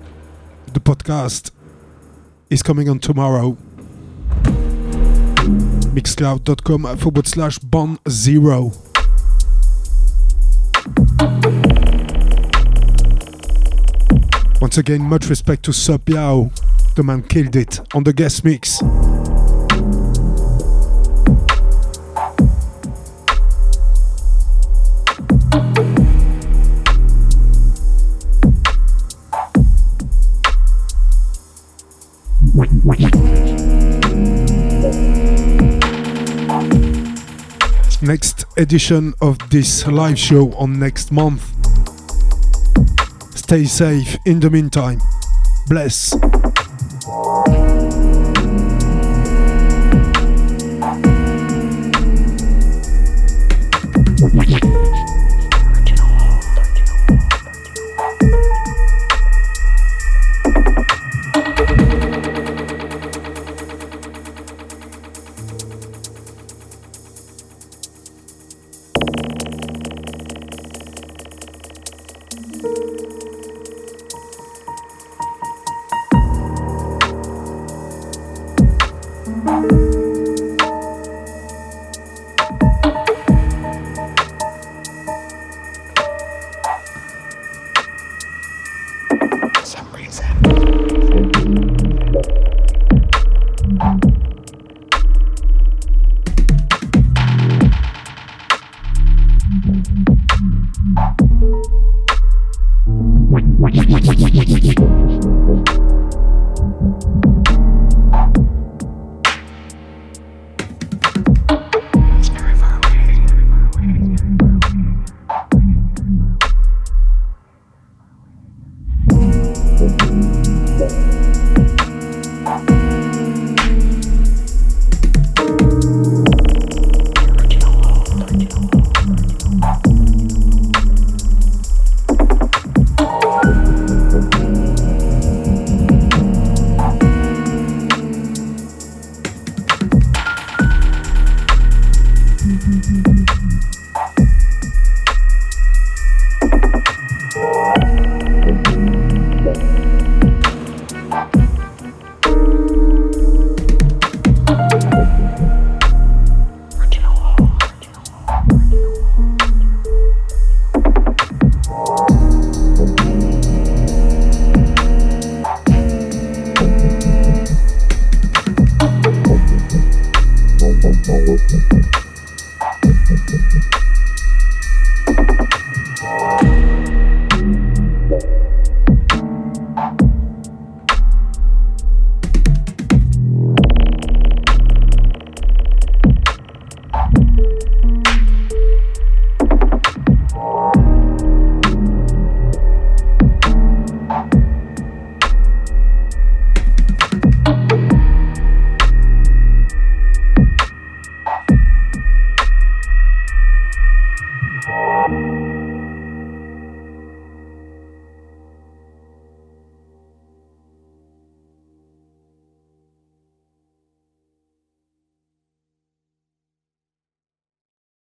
the 0.73 0.81
podcast 0.81 1.51
is 2.49 2.63
coming 2.63 2.89
on 2.89 3.01
tomorrow. 3.01 3.59
Mixcloud.com 5.99 6.97
forward 6.99 7.27
slash 7.27 7.59
bon 7.59 7.99
zero. 8.09 8.71
Once 14.61 14.79
again, 14.79 15.03
much 15.03 15.29
respect 15.29 15.65
to 15.65 15.73
Sup 15.73 16.09
Yao. 16.09 16.53
The 16.95 17.03
man 17.03 17.25
killed 17.25 17.57
it 17.57 17.81
on 17.97 18.05
the 18.05 18.13
guest 18.13 18.45
mix. 18.45 18.81
Next 38.09 38.47
edition 38.57 39.13
of 39.21 39.37
this 39.51 39.87
live 39.87 40.19
show 40.19 40.55
on 40.55 40.79
next 40.79 41.13
month. 41.13 41.43
Stay 43.37 43.67
safe 43.67 44.17
in 44.25 44.41
the 44.41 44.49
meantime. 44.49 45.03
Bless. 45.69 46.15